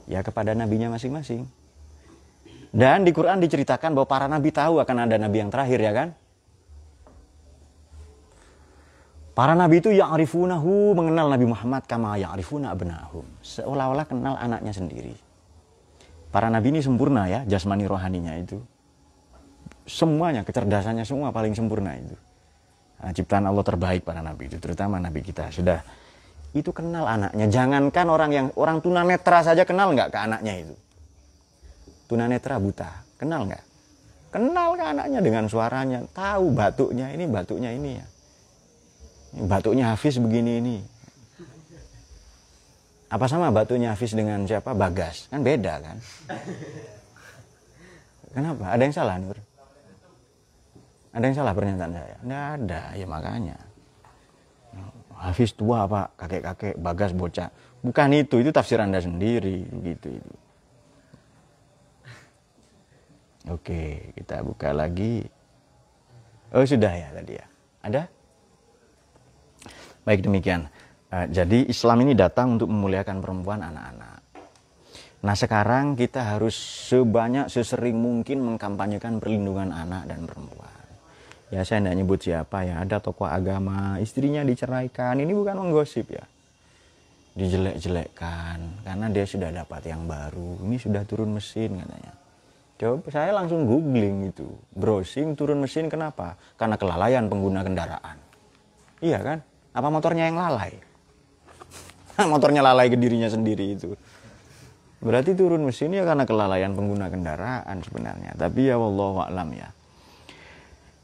[0.10, 1.46] Ya kepada nabinya masing-masing.
[2.74, 6.10] Dan di Quran diceritakan bahwa para nabi tahu akan ada nabi yang terakhir ya kan
[9.40, 13.24] Para nabi itu yang arifunahu mengenal Nabi Muhammad kama yang arifuna abnahum.
[13.40, 15.16] Seolah-olah kenal anaknya sendiri.
[16.28, 18.60] Para nabi ini sempurna ya, jasmani rohaninya itu.
[19.88, 22.20] Semuanya, kecerdasannya semua paling sempurna itu.
[23.00, 25.48] Nah, ciptaan Allah terbaik para nabi itu, terutama nabi kita.
[25.56, 25.88] Sudah
[26.52, 27.48] itu kenal anaknya.
[27.48, 30.76] Jangankan orang yang orang tunanetra saja kenal nggak ke anaknya itu.
[32.12, 33.64] Tunanetra buta, kenal nggak?
[34.36, 38.19] Kenal ke anaknya dengan suaranya, tahu batuknya ini batuknya ini ya
[39.34, 40.78] batuknya Hafiz begini ini.
[43.10, 44.78] Apa sama batuknya Hafiz dengan siapa?
[44.78, 45.26] Bagas.
[45.34, 45.98] Kan beda kan?
[48.30, 48.70] Kenapa?
[48.70, 49.38] Ada yang salah Nur?
[51.10, 52.18] Ada yang salah pernyataan saya?
[52.22, 52.82] Tidak ada.
[52.94, 53.58] Ya makanya.
[55.18, 56.14] Hafiz tua pak.
[56.22, 57.50] Kakek-kakek Bagas bocah.
[57.82, 58.46] Bukan itu.
[58.46, 59.66] Itu tafsir anda sendiri.
[59.82, 60.34] Gitu itu.
[63.50, 65.26] Oke kita buka lagi.
[66.54, 67.46] Oh sudah ya tadi ya.
[67.82, 68.19] Ada
[70.10, 70.66] Baik demikian.
[71.14, 74.26] Uh, jadi Islam ini datang untuk memuliakan perempuan anak-anak.
[75.22, 76.58] Nah sekarang kita harus
[76.90, 80.82] sebanyak sesering mungkin mengkampanyekan perlindungan anak dan perempuan.
[81.54, 86.26] Ya saya tidak nyebut siapa ya, ada tokoh agama, istrinya diceraikan, ini bukan menggosip ya.
[87.38, 92.14] Dijelek-jelekkan, karena dia sudah dapat yang baru, ini sudah turun mesin katanya.
[92.82, 96.34] Coba saya langsung googling itu, browsing turun mesin kenapa?
[96.58, 98.18] Karena kelalaian pengguna kendaraan.
[99.06, 99.49] Iya kan?
[99.74, 100.74] Apa motornya yang lalai?
[102.34, 103.94] motornya lalai ke dirinya sendiri itu.
[105.00, 108.36] Berarti turun mesin ya karena kelalaian pengguna kendaraan sebenarnya.
[108.36, 109.70] Tapi ya Allah alam ya.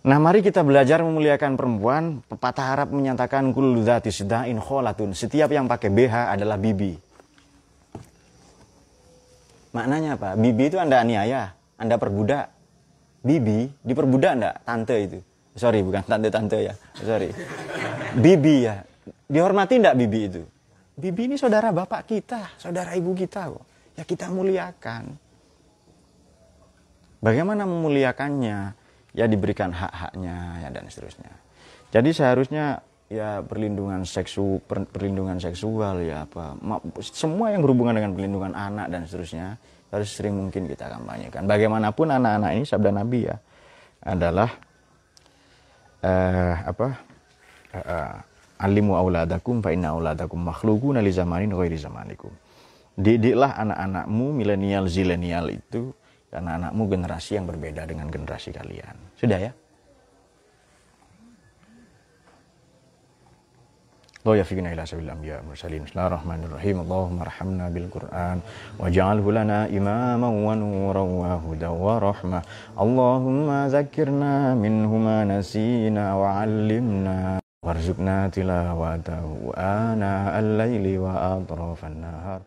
[0.06, 2.20] Nah mari kita belajar memuliakan perempuan.
[2.28, 5.16] Pepatah Arab menyatakan kul dzati seda'in kholatun.
[5.16, 6.94] Setiap yang pakai BH adalah bibi.
[9.72, 10.30] Maknanya apa?
[10.36, 12.52] Bibi itu anda aniaya, anda perbudak.
[13.26, 14.56] Bibi diperbudak enggak?
[14.68, 15.20] Tante itu.
[15.56, 16.74] Sorry bukan tante-tante ya.
[17.00, 17.32] Sorry
[18.16, 18.82] bibi ya.
[19.26, 20.44] Dihormati enggak bibi itu?
[20.96, 23.66] Bibi ini saudara bapak kita, saudara ibu kita kok.
[24.00, 25.16] Ya kita muliakan.
[27.20, 28.58] Bagaimana memuliakannya?
[29.16, 31.32] Ya diberikan hak-haknya ya dan seterusnya.
[31.96, 36.58] Jadi seharusnya ya perlindungan seksu perlindungan seksual ya apa
[37.00, 39.56] semua yang berhubungan dengan perlindungan anak dan seterusnya
[39.94, 41.48] harus sering mungkin kita kampanyekan.
[41.48, 43.38] Bagaimanapun anak-anak ini sabda Nabi ya
[44.04, 44.52] adalah
[46.04, 47.15] uh, apa
[47.84, 48.16] uh,
[48.64, 52.32] alimu auladakum fa inna auladakum makhluquna li zamanin ghairi zamanikum.
[52.96, 55.92] Didiklah anak-anakmu milenial zilenial itu
[56.32, 58.96] karena anakmu generasi yang berbeda dengan generasi kalian.
[59.20, 59.52] Sudah ya?
[64.26, 68.42] Allah yafikina ila sabil anbiya mursalin Bismillahirrahmanirrahim Allahumma rahamna bil Qur'an
[68.82, 72.42] Waj'alhu lana imaman wa nuran wa huda wa rahmah
[72.74, 82.42] Allahumma zakirna minhuma nasina wa allimna warzuqna tilawatahu ana al-laili wa atrafan nahar